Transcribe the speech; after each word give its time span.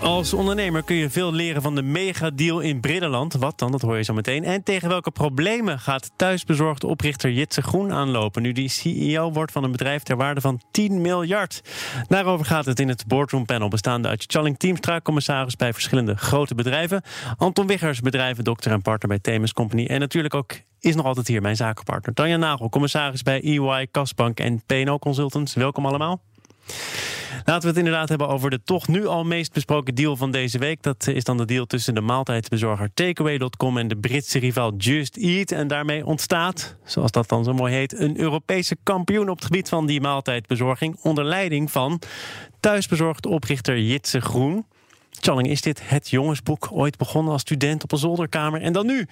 Als 0.00 0.34
ondernemer 0.34 0.82
kun 0.82 0.96
je 0.96 1.10
veel 1.10 1.32
leren 1.32 1.62
van 1.62 1.74
de 1.74 1.82
megadeal 1.82 2.60
in 2.60 2.80
Briddeland. 2.80 3.34
Wat 3.34 3.58
dan, 3.58 3.70
dat 3.70 3.80
hoor 3.82 3.96
je 3.96 4.02
zo 4.02 4.14
meteen. 4.14 4.44
En 4.44 4.62
tegen 4.62 4.88
welke 4.88 5.10
problemen 5.10 5.78
gaat 5.78 6.10
thuisbezorgde 6.16 6.86
oprichter 6.86 7.30
Jitse 7.30 7.62
Groen 7.62 7.92
aanlopen... 7.92 8.42
nu 8.42 8.52
die 8.52 8.68
CEO 8.68 9.32
wordt 9.32 9.52
van 9.52 9.64
een 9.64 9.70
bedrijf 9.70 10.02
ter 10.02 10.16
waarde 10.16 10.40
van 10.40 10.60
10 10.70 11.00
miljard? 11.00 11.62
Daarover 12.08 12.46
gaat 12.46 12.64
het 12.64 12.80
in 12.80 12.88
het 12.88 13.06
boardroom 13.06 13.46
panel... 13.46 13.68
bestaande 13.68 14.08
uit 14.08 14.24
Challing 14.26 14.58
Teamstra, 14.58 15.00
commissaris 15.00 15.56
bij 15.56 15.72
verschillende 15.72 16.16
grote 16.16 16.54
bedrijven... 16.54 17.02
Anton 17.36 17.66
Wiggers, 17.66 18.00
bedrijven, 18.00 18.44
dokter 18.44 18.72
en 18.72 18.82
partner 18.82 19.08
bij 19.08 19.18
Themis 19.18 19.52
Company... 19.52 19.86
en 19.86 20.00
natuurlijk 20.00 20.34
ook 20.34 20.52
is 20.80 20.94
nog 20.94 21.06
altijd 21.06 21.26
hier 21.28 21.42
mijn 21.42 21.56
zakenpartner 21.56 22.14
Tanja 22.14 22.36
Nagel... 22.36 22.68
commissaris 22.68 23.22
bij 23.22 23.42
EY, 23.42 23.86
Kasbank 23.90 24.40
en 24.40 24.62
PNO 24.66 24.98
Consultants. 24.98 25.54
Welkom 25.54 25.86
allemaal. 25.86 26.22
Laten 27.44 27.62
we 27.62 27.68
het 27.68 27.76
inderdaad 27.76 28.08
hebben 28.08 28.28
over 28.28 28.50
de 28.50 28.62
toch 28.64 28.88
nu 28.88 29.06
al 29.06 29.24
meest 29.24 29.52
besproken 29.52 29.94
deal 29.94 30.16
van 30.16 30.30
deze 30.30 30.58
week. 30.58 30.82
Dat 30.82 31.06
is 31.06 31.24
dan 31.24 31.36
de 31.36 31.44
deal 31.44 31.66
tussen 31.66 31.94
de 31.94 32.00
maaltijdsbezorger 32.00 32.90
Takeaway.com 32.94 33.78
en 33.78 33.88
de 33.88 33.96
Britse 33.96 34.38
rival 34.38 34.74
Just 34.76 35.16
Eat. 35.16 35.52
En 35.52 35.68
daarmee 35.68 36.06
ontstaat, 36.06 36.76
zoals 36.84 37.10
dat 37.10 37.28
dan 37.28 37.44
zo 37.44 37.52
mooi 37.52 37.74
heet, 37.74 37.98
een 37.98 38.20
Europese 38.20 38.76
kampioen 38.82 39.28
op 39.28 39.36
het 39.36 39.44
gebied 39.44 39.68
van 39.68 39.86
die 39.86 40.00
maaltijdbezorging. 40.00 40.96
Onder 41.02 41.24
leiding 41.24 41.70
van 41.70 42.00
thuisbezorgd 42.60 43.26
oprichter 43.26 43.80
Jitse 43.80 44.20
Groen. 44.20 44.66
Challing, 45.22 45.48
is 45.48 45.60
dit 45.60 45.80
het 45.84 46.10
jongensboek 46.10 46.68
ooit 46.72 46.96
begonnen 46.96 47.32
als 47.32 47.40
student 47.40 47.82
op 47.82 47.92
een 47.92 47.98
zolderkamer 47.98 48.62
en 48.62 48.72
dan 48.72 48.86
nu 48.86 49.06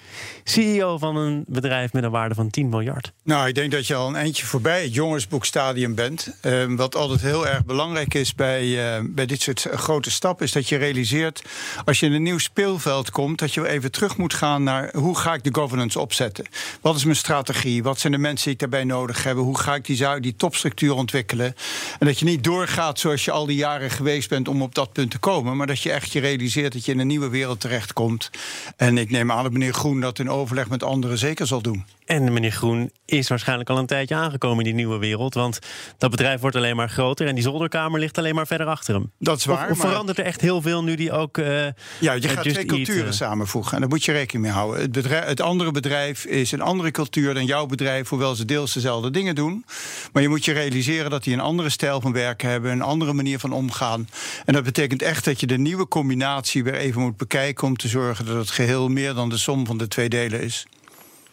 CEO 0.45 0.99
van 0.99 1.17
een 1.17 1.45
bedrijf 1.47 1.93
met 1.93 2.05
een 2.05 2.11
waarde 2.11 2.35
van 2.35 2.51
10 2.51 2.69
miljard? 2.69 3.13
Nou, 3.25 3.49
ik 3.49 3.55
denk 3.55 3.71
dat 3.71 3.87
je 3.87 3.95
al 3.95 4.09
een 4.09 4.17
eindje 4.17 4.47
voorbij 4.47 4.83
het 4.83 4.95
jongensboekstadium 4.95 5.95
bent. 5.95 6.35
Uh, 6.43 6.65
wat 6.77 6.97
altijd 6.97 7.21
heel 7.21 7.47
erg 7.47 7.65
belangrijk 7.65 8.15
is 8.15 8.35
bij, 8.35 8.65
uh, 8.67 9.05
bij 9.05 9.27
dit 9.27 9.43
soort 9.43 9.67
grote 9.73 10.11
stappen, 10.11 10.47
is 10.47 10.53
dat 10.53 10.69
je 10.69 10.77
realiseert 10.77 11.43
als 11.85 12.01
je 12.01 12.07
in 12.07 12.13
een 12.13 12.23
nieuw 12.23 12.39
speelveld 12.39 13.11
komt, 13.11 13.39
dat 13.39 13.55
je 13.55 13.69
even 13.69 13.91
terug 13.91 14.17
moet 14.17 14.35
gaan 14.35 14.63
naar 14.63 14.91
hoe 14.95 15.19
ga 15.19 15.35
ik 15.35 15.45
de 15.45 15.55
governance 15.55 16.01
opzetten? 16.01 16.45
Wat 16.81 16.97
is 16.97 17.05
mijn 17.05 17.17
strategie? 17.17 17.83
Wat 17.83 18.01
zijn 18.01 18.13
de 18.13 18.19
mensen 18.19 18.45
die 18.45 18.53
ik 18.53 18.59
daarbij 18.59 18.85
nodig 18.85 19.25
heb? 19.25 19.37
Hoe 19.37 19.59
ga 19.59 19.75
ik 19.75 19.85
die, 19.85 20.21
die 20.21 20.37
topstructuur 20.37 20.95
ontwikkelen? 20.95 21.55
En 21.99 22.07
dat 22.07 22.19
je 22.19 22.25
niet 22.25 22.45
doorgaat 22.45 22.99
zoals 22.99 23.25
je 23.25 23.31
al 23.31 23.47
die 23.47 23.57
jaren 23.57 23.91
geweest 23.91 24.29
bent 24.29 24.49
om 24.49 24.63
op 24.63 24.75
dat 24.75 24.93
punt 24.93 25.11
te 25.11 25.19
komen, 25.19 25.57
maar 25.57 25.67
dat 25.67 25.83
je 25.83 25.91
je 26.05 26.21
realiseert 26.21 26.73
dat 26.73 26.85
je 26.85 26.93
in 26.93 26.99
een 26.99 27.07
nieuwe 27.07 27.29
wereld 27.29 27.61
terechtkomt. 27.61 28.31
En 28.77 28.99
ik 28.99 29.11
neem 29.11 29.33
aan 29.33 29.43
dat 29.43 29.53
meneer 29.53 29.75
Groen 29.75 30.01
dat 30.01 30.19
in 30.19 30.31
overleg 30.31 30.69
met 30.69 30.83
anderen 30.83 31.19
zeker 31.19 31.47
zal 31.47 31.63
doen. 31.63 31.85
En 32.09 32.33
meneer 32.33 32.51
Groen 32.51 32.91
is 33.05 33.29
waarschijnlijk 33.29 33.71
al 33.71 33.79
een 33.79 33.87
tijdje 33.87 34.15
aangekomen 34.15 34.59
in 34.59 34.65
die 34.65 34.75
nieuwe 34.75 34.99
wereld. 34.99 35.35
Want 35.35 35.59
dat 35.99 36.11
bedrijf 36.11 36.41
wordt 36.41 36.57
alleen 36.57 36.77
maar 36.77 36.89
groter 36.89 37.27
en 37.27 37.35
die 37.35 37.45
zolderkamer 37.45 38.01
ligt 38.01 38.19
alleen 38.19 38.35
maar 38.35 38.47
verder 38.47 38.67
achter 38.67 38.95
hem. 38.95 39.13
Dat 39.19 39.39
is 39.39 39.45
waar. 39.45 39.71
Of, 39.71 39.79
verandert 39.79 40.19
er 40.19 40.25
echt 40.25 40.41
heel 40.41 40.63
veel 40.63 40.85
nu 40.85 40.95
die 40.95 41.13
ook. 41.13 41.39
Uh, 41.39 41.67
ja, 42.01 42.13
je 42.13 42.29
gaat 42.29 42.43
twee 42.43 42.65
culturen 42.65 43.07
uh, 43.07 43.13
samenvoegen. 43.13 43.73
En 43.75 43.81
daar 43.81 43.89
moet 43.89 44.05
je 44.05 44.13
rekening 44.13 44.45
mee 44.45 44.55
houden. 44.55 44.81
Het, 44.81 44.93
bedrijf, 44.93 45.25
het 45.25 45.41
andere 45.41 45.71
bedrijf 45.71 46.25
is 46.25 46.53
een 46.53 46.61
andere 46.61 46.91
cultuur 46.91 47.35
dan 47.35 47.45
jouw 47.45 47.67
bedrijf, 47.67 48.09
hoewel 48.09 48.35
ze 48.35 48.45
deels 48.45 48.73
dezelfde 48.73 49.11
dingen 49.11 49.35
doen. 49.35 49.65
Maar 50.13 50.23
je 50.23 50.29
moet 50.29 50.45
je 50.45 50.53
realiseren 50.53 51.11
dat 51.11 51.25
die 51.25 51.35
een 51.35 51.41
andere 51.41 51.69
stijl 51.69 52.01
van 52.01 52.13
werken 52.13 52.49
hebben, 52.49 52.71
een 52.71 52.83
andere 52.83 53.13
manier 53.13 53.39
van 53.39 53.53
omgaan. 53.53 54.09
En 54.45 54.55
dat 54.55 54.65
betekent 54.65 55.03
echt 55.03 55.25
dat 55.25 55.41
je 55.41 55.47
de 55.47 55.59
nieuwe 55.59 55.89
combinatie 55.89 56.65
weer 56.65 56.75
even 56.75 57.01
moet 57.01 57.17
bekijken 57.17 57.67
om 57.67 57.77
te 57.77 57.89
zorgen 57.89 58.27
dat 58.27 58.37
het 58.37 58.51
geheel 58.51 58.89
meer 58.89 59.15
dan 59.15 59.29
de 59.29 59.39
som 59.39 59.67
van 59.67 59.79
de 59.79 59.89
twee 59.89 60.09
delen 60.09 60.43
is. 60.43 60.67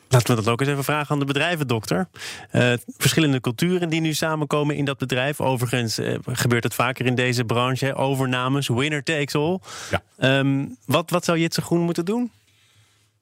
Laten 0.10 0.36
we 0.36 0.42
dat 0.42 0.52
ook 0.54 0.60
eens 0.60 0.70
even 0.70 0.84
vragen 0.84 1.12
aan 1.12 1.20
de 1.20 1.26
bedrijvendokter. 1.26 2.08
Uh, 2.52 2.74
verschillende 2.98 3.42
culturen 3.42 3.90
die 3.90 4.02
nu 4.02 4.14
samenkomen 4.14 4.76
in 4.76 4.86
dat 4.86 4.98
bedrijf. 4.98 5.42
Overigens 5.42 6.00
uh, 6.00 6.18
gebeurt 6.26 6.64
het 6.64 6.74
vaker 6.74 7.06
in 7.06 7.16
deze 7.16 7.44
branche. 7.44 7.96
Overnames, 7.96 8.68
winner 8.68 9.04
takes 9.04 9.36
all. 9.36 9.60
Ja. 9.92 10.40
Um, 10.40 10.78
wat, 10.86 11.10
wat 11.10 11.26
zou 11.26 11.40
Jitse 11.40 11.62
Groen 11.62 11.82
moeten 11.82 12.06
doen? 12.06 12.32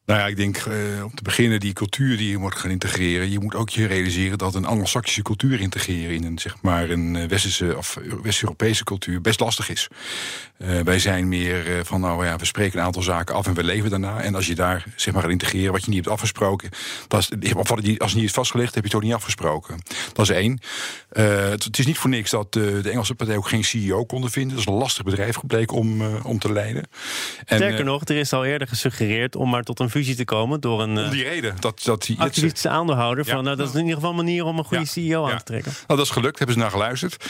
Nou 0.06 0.20
ja, 0.20 0.28
ik 0.28 0.36
denk 0.36 0.66
uh, 0.66 1.04
om 1.04 1.16
te 1.16 1.24
beginnen 1.24 1.60
die 1.60 1.74
cultuur 1.74 2.18
die 2.18 2.30
je 2.30 2.38
moet 2.38 2.56
gaan 2.56 2.72
integreren. 2.72 3.32
Je 3.32 3.40
moet 3.40 3.56
ook 3.56 3.70
je 3.70 3.86
realiseren 3.86 4.38
dat 4.38 4.56
een 4.56 4.66
Anglo-Saxische 4.66 5.22
cultuur 5.22 5.60
integreren 5.60 6.16
in 6.16 6.24
een 6.24 6.40
zeg 6.40 6.56
maar 6.62 6.90
een 6.90 7.28
Westerse 7.28 7.78
of 7.78 7.98
West-Europese 8.22 8.84
cultuur 8.84 9.22
best 9.22 9.40
lastig 9.40 9.70
is. 9.70 9.88
Uh, 10.58 10.80
wij 10.80 11.00
zijn 11.00 11.28
meer 11.28 11.68
uh, 11.68 11.80
van 11.84 12.02
nou 12.02 12.26
ja, 12.26 12.38
we 12.38 12.46
spreken 12.46 12.80
een 12.80 12.86
aantal 12.86 13.02
zaken 13.02 13.36
af 13.36 13.48
en 13.48 13.54
we 13.54 13.64
leven 13.64 13.90
daarna. 13.90 14.22
En 14.22 14.36
als 14.36 14.48
je 14.48 14.56
daar 14.56 14.86
zeg 14.96 15.14
maar 15.14 15.22
gaat 15.22 15.32
integreren 15.32 15.72
wat 15.72 15.84
je 15.84 15.90
niet 15.90 16.00
hebt 16.00 16.14
afgesproken, 16.14 16.70
dat 17.08 17.30
is, 17.40 17.54
of 17.54 17.72
als 17.72 17.82
het 18.12 18.16
niet 18.16 18.24
is 18.24 18.32
vastgelegd, 18.32 18.76
heb 18.76 18.84
je 18.84 18.90
het 18.90 18.98
ook 18.98 19.04
niet 19.04 19.14
afgesproken. 19.14 19.80
Dat 20.14 20.30
is 20.30 20.36
één. 20.36 20.60
Het, 21.10 21.64
het, 21.64 21.80
is 21.80 21.86
niet 21.86 21.98
voor 21.98 22.10
niks 22.10 22.30
dat 22.30 22.54
de 22.54 22.90
Engelse 22.92 23.16
partij 23.16 23.38
ook 23.38 23.48
geen 23.48 23.64
CEO 23.64 24.06
konden 24.06 24.32
vinden. 24.32 24.52
Dat 24.52 24.60
is 24.60 24.72
een 24.72 24.80
lastig 24.80 25.04
bedrijf 25.04 25.36
gebleken 25.36 25.78
om, 25.78 26.16
om 26.18 26.40
te 26.40 26.52
leiden. 26.52 26.88
En, 27.46 27.58
Sterker 27.58 27.86
nog, 27.86 28.02
er 28.06 28.18
is 28.18 28.34
al 28.34 28.46
eerder 28.46 28.68
gesuggereerd 28.68 29.36
om 29.36 29.50
maar 29.50 29.64
tot 29.64 29.80
een 29.80 29.90
fusie 29.94 30.16
te 30.16 30.26
komen 30.26 30.62
door 30.62 30.82
een. 30.82 30.98
Om 30.98 31.10
die 31.10 31.24
reden. 31.24 31.56
Dat, 31.60 31.82
dat 31.84 32.04
die 32.04 32.20
activistische 32.20 32.70
aandeelhouder. 32.70 33.26
Van, 33.26 33.44
nou, 33.44 33.56
dat 33.56 33.68
is 33.68 33.74
in 33.74 33.80
ieder 33.80 33.96
geval 33.96 34.10
een 34.10 34.16
manier 34.16 34.46
om 34.46 34.58
een 34.58 34.64
goede 34.64 34.86
CEO 34.86 35.30
aan 35.30 35.38
te 35.38 35.44
trekken. 35.44 35.72
Nou, 35.72 36.00
dat 36.00 36.08
is 36.08 36.10
gelukt, 36.10 36.38
hebben 36.38 36.56
ze 36.56 36.62
naar 36.62 36.72
geluisterd. 36.72 37.26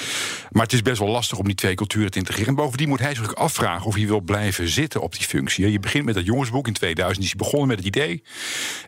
Maar 0.51 0.63
het 0.63 0.73
is 0.73 0.81
best 0.81 0.99
wel 0.99 1.09
lastig 1.09 1.37
om 1.37 1.45
die 1.45 1.55
twee 1.55 1.75
culturen 1.75 2.11
te 2.11 2.17
integreren. 2.17 2.47
En 2.47 2.55
bovendien 2.55 2.89
moet 2.89 2.99
hij 2.99 3.15
zich 3.15 3.35
afvragen 3.35 3.85
of 3.85 3.95
hij 3.95 4.07
wil 4.07 4.21
blijven 4.21 4.67
zitten 4.67 5.01
op 5.01 5.13
die 5.17 5.27
functie. 5.27 5.71
Je 5.71 5.79
begint 5.79 6.05
met 6.05 6.15
dat 6.15 6.25
jongensboek 6.25 6.67
in 6.67 6.73
2000. 6.73 7.23
Is 7.23 7.31
hij 7.31 7.37
begonnen 7.37 7.67
met 7.67 7.77
het 7.77 7.87
idee. 7.87 8.23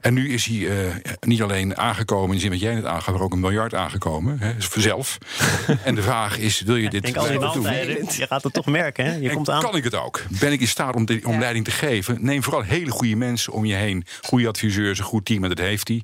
En 0.02 0.14
nu 0.14 0.34
is 0.34 0.46
hij 0.46 0.56
uh, 0.56 0.96
niet 1.19 1.41
alleen 1.41 1.78
aangekomen 1.78 2.28
in 2.28 2.35
de 2.35 2.40
zin 2.40 2.50
wat 2.50 2.59
jij 2.59 2.74
net 2.74 2.85
aangaf, 2.85 3.14
maar 3.14 3.24
ook 3.24 3.34
een 3.34 3.40
miljard 3.40 3.74
aangekomen. 3.74 4.40
Hè, 4.40 4.53
vanzelf. 4.58 5.18
en 5.84 5.96
de 5.96 6.02
vraag 6.02 6.38
is: 6.38 6.62
wil 6.62 6.75
je 6.75 6.90
dit 6.90 7.02
Denk 7.02 7.16
doen? 7.16 7.24
Je 7.24 8.25
gaat 8.28 8.44
het 8.44 8.53
toch 8.53 8.66
merken. 8.66 9.06
Hè? 9.06 9.16
Je 9.16 9.30
komt 9.30 9.50
aan. 9.50 9.62
Kan 9.62 9.75
ik 9.75 9.84
het 9.84 9.96
ook? 9.96 10.24
Ben 10.30 10.52
ik 10.52 10.62
in 10.62 10.68
staat 10.68 10.96
om, 10.96 11.06
de, 11.06 11.22
om 11.24 11.40
leiding 11.40 11.66
te 11.66 11.72
geven? 11.72 12.18
Neem 12.22 12.44
vooral 12.44 12.62
hele 12.62 12.91
goede 12.91 13.16
mensen 13.16 13.53
om 13.53 13.65
je 13.66 13.76
heen. 13.76 14.06
Goede 14.22 14.48
adviseurs, 14.48 15.00
een 15.00 15.06
goed 15.06 15.26
team, 15.26 15.44
en 15.44 15.50
dat 15.50 15.58
heeft 15.59 15.88
hij. 15.88 16.03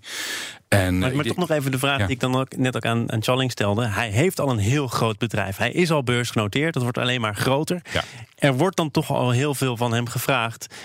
En, 0.67 0.97
maar, 0.97 1.15
maar 1.15 1.25
toch 1.25 1.37
nog 1.37 1.49
even 1.49 1.71
de 1.71 1.79
vraag 1.79 1.97
die 1.97 2.09
ik 2.09 2.19
dan 2.19 2.35
ook 2.35 2.57
net 2.57 2.75
ook 2.75 2.85
aan, 2.85 3.11
aan 3.11 3.23
Challing 3.23 3.51
stelde. 3.51 3.87
Hij 3.87 4.09
heeft 4.09 4.39
al 4.39 4.49
een 4.49 4.57
heel 4.57 4.87
groot 4.87 5.17
bedrijf. 5.17 5.57
Hij 5.57 5.71
is 5.71 5.91
al 5.91 6.03
beursgenoteerd. 6.03 6.73
Dat 6.73 6.83
wordt 6.83 6.97
alleen 6.97 7.21
maar 7.21 7.35
groter. 7.35 7.81
Ja. 7.93 8.03
Er 8.35 8.57
wordt 8.57 8.77
dan 8.77 8.91
toch 8.91 9.11
al 9.11 9.29
heel 9.29 9.55
veel 9.55 9.77
van 9.77 9.93
hem 9.93 10.07
gevraagd. 10.07 10.75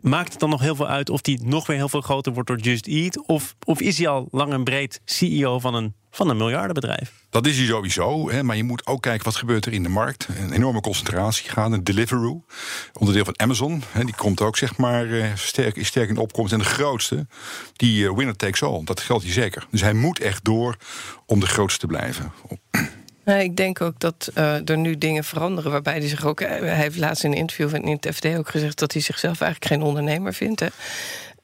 Maakt 0.00 0.30
het 0.30 0.40
dan 0.40 0.50
nog 0.50 0.60
heel 0.60 0.74
veel 0.74 0.88
uit 0.88 1.10
of 1.10 1.20
hij 1.22 1.38
nog 1.42 1.66
weer 1.66 1.76
heel 1.76 1.88
veel 1.88 2.00
groter 2.00 2.32
wordt 2.32 2.48
door 2.48 2.58
Just 2.58 2.86
Eat? 2.86 3.26
Of, 3.26 3.54
of 3.64 3.80
is 3.80 3.98
hij 3.98 4.08
al 4.08 4.28
lang 4.30 4.52
en 4.52 4.64
breed 4.64 5.00
CEO 5.04 5.58
van 5.58 5.74
een, 5.74 5.94
van 6.16 6.30
een 6.30 6.36
miljardenbedrijf? 6.36 7.12
Dat 7.30 7.46
is 7.46 7.56
hij 7.56 7.66
sowieso, 7.66 8.30
hè, 8.30 8.42
maar 8.42 8.56
je 8.56 8.64
moet 8.64 8.86
ook 8.86 9.02
kijken 9.02 9.24
wat 9.24 9.36
gebeurt 9.36 9.66
er 9.66 9.72
in 9.72 9.82
de 9.82 9.88
markt. 9.88 10.28
Een 10.38 10.52
enorme 10.52 10.80
concentratie 10.80 11.50
gaat. 11.50 11.72
Een 11.72 11.84
Deliveroo, 11.84 12.44
onderdeel 12.92 13.24
van 13.24 13.40
Amazon, 13.40 13.82
hè, 13.90 14.04
die 14.04 14.14
komt 14.14 14.40
ook 14.40 14.56
zeg 14.56 14.76
maar 14.76 15.06
uh, 15.06 15.26
sterk, 15.34 15.84
sterk 15.84 16.08
in 16.08 16.16
opkomst. 16.16 16.52
En 16.52 16.58
de 16.58 16.64
grootste, 16.64 17.26
die 17.72 18.02
uh, 18.02 18.14
winner 18.14 18.36
takes 18.36 18.62
all, 18.62 18.80
dat 18.84 19.00
geldt 19.00 19.24
hij 19.24 19.32
zeker. 19.32 19.66
Dus 19.70 19.80
hij 19.80 19.92
moet 19.92 20.20
echt 20.20 20.44
door 20.44 20.76
om 21.26 21.40
de 21.40 21.46
grootste 21.46 21.80
te 21.80 21.86
blijven. 21.86 22.32
Nou, 23.24 23.40
ik 23.40 23.56
denk 23.56 23.80
ook 23.80 24.00
dat 24.00 24.30
uh, 24.34 24.68
er 24.68 24.78
nu 24.78 24.98
dingen 24.98 25.24
veranderen. 25.24 25.70
Waarbij 25.70 25.98
hij 25.98 26.08
zich 26.08 26.24
ook. 26.24 26.40
Hij 26.40 26.74
heeft 26.74 26.96
laatst 26.96 27.24
in 27.24 27.30
een 27.30 27.36
interview 27.36 27.74
in 27.74 27.98
het 28.00 28.14
FD 28.14 28.26
ook 28.26 28.48
gezegd 28.48 28.78
dat 28.78 28.92
hij 28.92 29.02
zichzelf 29.02 29.40
eigenlijk 29.40 29.72
geen 29.72 29.82
ondernemer 29.82 30.34
vindt. 30.34 30.60
Hè. 30.60 30.66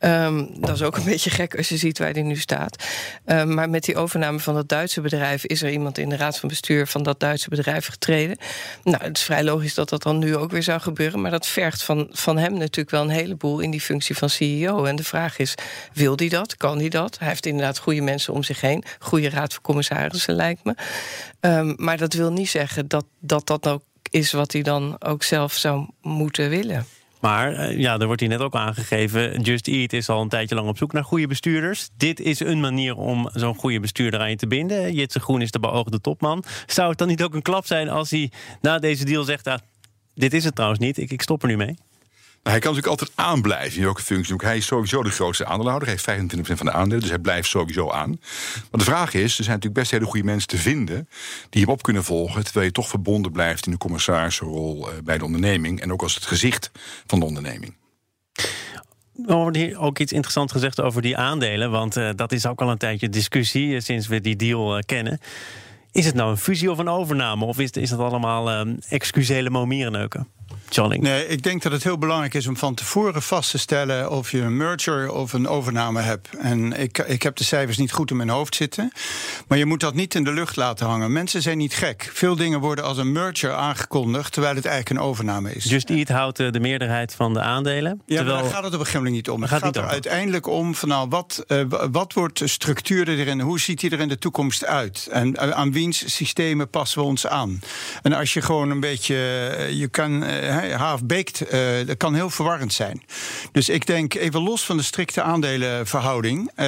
Um, 0.05 0.61
dat 0.61 0.75
is 0.75 0.83
ook 0.83 0.97
een 0.97 1.05
beetje 1.15 1.31
gek 1.31 1.57
als 1.57 1.69
je 1.69 1.77
ziet 1.77 1.99
waar 1.99 2.13
die 2.13 2.23
nu 2.23 2.37
staat. 2.37 2.85
Um, 3.27 3.55
maar 3.55 3.71
met 3.71 3.85
die 3.85 3.97
overname 3.97 4.39
van 4.39 4.55
dat 4.55 4.69
Duitse 4.69 5.01
bedrijf 5.01 5.45
is 5.45 5.63
er 5.63 5.71
iemand 5.71 5.99
in 5.99 6.09
de 6.09 6.17
raad 6.17 6.39
van 6.39 6.49
bestuur 6.49 6.87
van 6.87 7.03
dat 7.03 7.21
Duitse 7.21 7.49
bedrijf 7.49 7.87
getreden. 7.87 8.37
Nou, 8.85 9.05
het 9.05 9.17
is 9.17 9.23
vrij 9.23 9.45
logisch 9.45 9.75
dat 9.75 9.89
dat 9.89 10.03
dan 10.03 10.19
nu 10.19 10.37
ook 10.37 10.51
weer 10.51 10.63
zou 10.63 10.81
gebeuren. 10.81 11.21
Maar 11.21 11.31
dat 11.31 11.47
vergt 11.47 11.83
van, 11.83 12.09
van 12.11 12.39
hem 12.39 12.53
natuurlijk 12.53 12.91
wel 12.91 13.03
een 13.03 13.09
heleboel 13.09 13.61
in 13.61 13.71
die 13.71 13.81
functie 13.81 14.17
van 14.17 14.31
CEO. 14.31 14.85
En 14.85 14.97
de 14.97 15.05
vraag 15.05 15.39
is: 15.39 15.55
wil 15.93 16.13
hij 16.17 16.29
dat? 16.29 16.57
Kan 16.57 16.79
hij 16.79 16.89
dat? 16.89 17.19
Hij 17.19 17.29
heeft 17.29 17.47
inderdaad 17.47 17.79
goede 17.79 18.01
mensen 18.01 18.35
om 18.35 18.43
zich 18.43 18.61
heen. 18.61 18.85
Goede 18.99 19.29
raad 19.29 19.53
van 19.53 19.63
commissarissen, 19.63 20.35
lijkt 20.35 20.65
me. 20.65 20.75
Um, 21.41 21.75
maar 21.77 21.97
dat 21.97 22.13
wil 22.13 22.33
niet 22.33 22.51
zeggen 22.51 22.89
dat 22.89 23.05
dat, 23.21 23.47
dat 23.47 23.69
ook 23.69 23.83
is 24.11 24.33
wat 24.33 24.53
hij 24.53 24.63
dan 24.63 24.97
ook 24.99 25.23
zelf 25.23 25.53
zou 25.53 25.87
moeten 26.01 26.49
willen. 26.49 26.87
Maar 27.23 27.53
eh, 27.53 27.79
ja, 27.79 27.99
er 27.99 28.07
wordt 28.07 28.21
hier 28.21 28.31
net 28.31 28.41
ook 28.41 28.55
aangegeven. 28.55 29.41
Just 29.41 29.69
Eat 29.69 29.93
is 29.93 30.09
al 30.09 30.21
een 30.21 30.29
tijdje 30.29 30.55
lang 30.55 30.69
op 30.69 30.77
zoek 30.77 30.93
naar 30.93 31.05
goede 31.05 31.27
bestuurders. 31.27 31.89
Dit 31.97 32.21
is 32.21 32.41
een 32.41 32.61
manier 32.61 32.97
om 32.97 33.31
zo'n 33.33 33.55
goede 33.55 33.81
bestuurder 33.81 34.21
aan 34.21 34.31
je 34.31 34.37
te 34.37 34.47
binden. 34.47 34.93
Jitse 34.93 35.21
Groen 35.21 35.43
is 35.43 35.51
de 35.51 35.61
beoogde 35.61 36.01
topman. 36.01 36.45
Zou 36.67 36.89
het 36.89 36.99
dan 36.99 37.09
niet 37.09 37.23
ook 37.23 37.35
een 37.35 37.43
klap 37.43 37.67
zijn 37.67 37.89
als 37.89 38.11
hij 38.11 38.31
na 38.61 38.79
deze 38.79 39.05
deal 39.05 39.25
zegt: 39.25 39.47
ah, 39.47 39.59
Dit 40.15 40.33
is 40.33 40.45
het 40.45 40.55
trouwens 40.55 40.81
niet, 40.81 40.99
ik, 40.99 41.11
ik 41.11 41.23
stop 41.23 41.43
er 41.43 41.49
nu 41.49 41.57
mee? 41.57 41.75
Hij 42.43 42.59
kan 42.59 42.75
natuurlijk 42.75 43.01
altijd 43.01 43.27
aanblijven 43.29 43.77
in 43.77 43.85
welke 43.85 44.03
functie. 44.03 44.35
Hij 44.37 44.57
is 44.57 44.67
sowieso 44.67 45.03
de 45.03 45.11
grootste 45.11 45.47
aandeelhouder. 45.47 45.89
Hij 45.89 45.99
heeft 46.05 46.35
25% 46.35 46.57
van 46.57 46.67
de 46.67 46.73
aandelen, 46.73 47.01
dus 47.01 47.09
hij 47.09 47.19
blijft 47.19 47.49
sowieso 47.49 47.91
aan. 47.91 48.09
Maar 48.71 48.81
de 48.81 48.85
vraag 48.85 49.15
is, 49.15 49.39
er 49.39 49.45
zijn 49.45 49.57
natuurlijk 49.57 49.75
best 49.75 49.91
hele 49.91 50.05
goede 50.05 50.25
mensen 50.25 50.49
te 50.49 50.59
vinden... 50.59 51.09
die 51.51 51.63
hem 51.63 51.71
op 51.71 51.83
kunnen 51.83 52.05
volgen, 52.05 52.45
terwijl 52.45 52.67
je 52.67 52.73
toch 52.73 52.89
verbonden 52.89 53.33
blijft... 53.33 53.67
in 53.67 53.73
de 53.73 53.79
commissarisrol 53.79 54.89
eh, 54.89 54.95
bij 55.05 55.19
de 55.19 55.25
onderneming... 55.25 55.81
en 55.81 55.93
ook 55.93 56.03
als 56.03 56.15
het 56.15 56.27
gezicht 56.27 56.71
van 57.07 57.19
de 57.19 57.25
onderneming. 57.25 57.75
Er 59.27 59.35
wordt 59.35 59.57
hier 59.57 59.79
ook 59.79 59.99
iets 59.99 60.13
interessants 60.13 60.53
gezegd 60.53 60.81
over 60.81 61.03
die 61.03 61.17
aandelen. 61.17 61.71
Want 61.71 61.97
uh, 61.97 62.11
dat 62.15 62.33
is 62.33 62.47
ook 62.47 62.61
al 62.61 62.71
een 62.71 62.79
tijdje 62.79 63.09
discussie 63.09 63.81
sinds 63.81 64.07
we 64.07 64.21
die 64.21 64.37
deal 64.37 64.83
kennen. 64.87 65.21
Is 65.93 66.07
het 66.07 66.15
nou 66.15 66.31
een 66.31 66.37
fusie 66.37 66.71
of 66.71 66.79
een 66.79 66.89
overname? 66.89 67.45
Of 67.45 67.59
is, 67.59 67.71
is 67.71 67.91
dat 67.91 67.99
allemaal 67.99 68.67
excusele 68.89 69.51
momierenneuken? 69.51 70.29
Nee, 71.01 71.27
ik 71.27 71.43
denk 71.43 71.63
dat 71.63 71.73
het 71.73 71.83
heel 71.83 71.99
belangrijk 71.99 72.35
is 72.35 72.47
om 72.47 72.57
van 72.57 72.75
tevoren 72.75 73.23
vast 73.23 73.51
te 73.51 73.59
stellen 73.59 74.11
of 74.11 74.31
je 74.31 74.41
een 74.41 74.57
merger 74.57 75.13
of 75.13 75.33
een 75.33 75.49
overname 75.49 76.01
hebt. 76.01 76.29
En 76.39 76.73
ik, 76.73 76.99
ik 76.99 77.23
heb 77.23 77.37
de 77.37 77.45
cijfers 77.45 77.79
niet 77.79 77.93
goed 77.93 78.11
in 78.11 78.17
mijn 78.17 78.29
hoofd 78.29 78.55
zitten. 78.55 78.93
Maar 79.49 79.59
je 79.59 79.67
moet 79.67 79.81
dat 79.81 79.95
niet 79.95 80.15
in 80.15 80.25
de 80.25 80.33
lucht 80.33 80.57
laten 80.57 80.87
hangen. 80.87 81.13
Mensen 81.13 81.43
zijn 81.43 81.59
niet 81.59 81.75
gek. 81.75 82.11
Veel 82.13 82.37
dingen 82.37 82.61
worden 82.61 82.85
als 82.85 82.99
een 82.99 83.13
merger 83.13 83.53
aangekondigd, 83.53 84.33
terwijl 84.33 84.55
het 84.55 84.65
eigenlijk 84.65 84.99
een 85.01 85.07
overname 85.07 85.55
is. 85.55 85.65
Just 85.65 85.91
Eat 85.91 86.09
houdt 86.09 86.37
de 86.37 86.61
meerderheid 86.61 87.15
van 87.15 87.35
de 87.35 87.41
aandelen. 87.41 88.03
Ja, 88.07 88.17
terwijl... 88.17 88.35
maar 88.35 88.45
daar 88.45 88.53
gaat 88.53 88.65
het 88.65 88.75
op 88.75 88.79
een 88.81 88.87
gegeven 88.87 89.05
moment 89.05 89.15
niet 89.15 89.31
om. 89.31 89.41
Het 89.41 89.51
gaat, 89.51 89.63
gaat 89.63 89.77
er 89.77 89.87
uiteindelijk 89.87 90.47
om 90.47 90.75
van 90.75 90.89
nou, 90.89 91.09
wat, 91.09 91.45
uh, 91.49 91.65
wat 91.91 92.13
wordt 92.13 92.39
de 92.39 92.47
structuur 92.47 93.09
erin? 93.09 93.41
Hoe 93.41 93.61
ziet 93.61 93.81
die 93.81 93.91
er 93.91 94.01
in 94.01 94.09
de 94.09 94.19
toekomst 94.19 94.65
uit? 94.65 95.09
En 95.11 95.29
uh, 95.29 95.51
aan 95.51 95.73
wiens 95.73 96.15
systemen 96.15 96.71
passen 96.71 97.01
we 97.01 97.07
ons 97.07 97.27
aan? 97.27 97.61
En 98.03 98.13
als 98.13 98.33
je 98.33 98.43
gewoon 98.43 98.71
een 98.71 98.81
beetje, 98.81 99.15
uh, 99.59 99.71
je 99.71 99.89
kan 99.89 100.25
half-baked, 100.71 101.53
uh, 101.53 101.87
dat 101.87 101.97
kan 101.97 102.15
heel 102.15 102.31
verwarrend 102.31 102.73
zijn. 102.73 103.03
Dus 103.53 103.69
ik 103.69 103.87
denk, 103.87 104.15
even 104.15 104.41
los 104.41 104.65
van 104.65 104.77
de 104.77 104.83
strikte 104.83 105.23
aandelenverhouding... 105.23 106.51
Uh, 106.57 106.67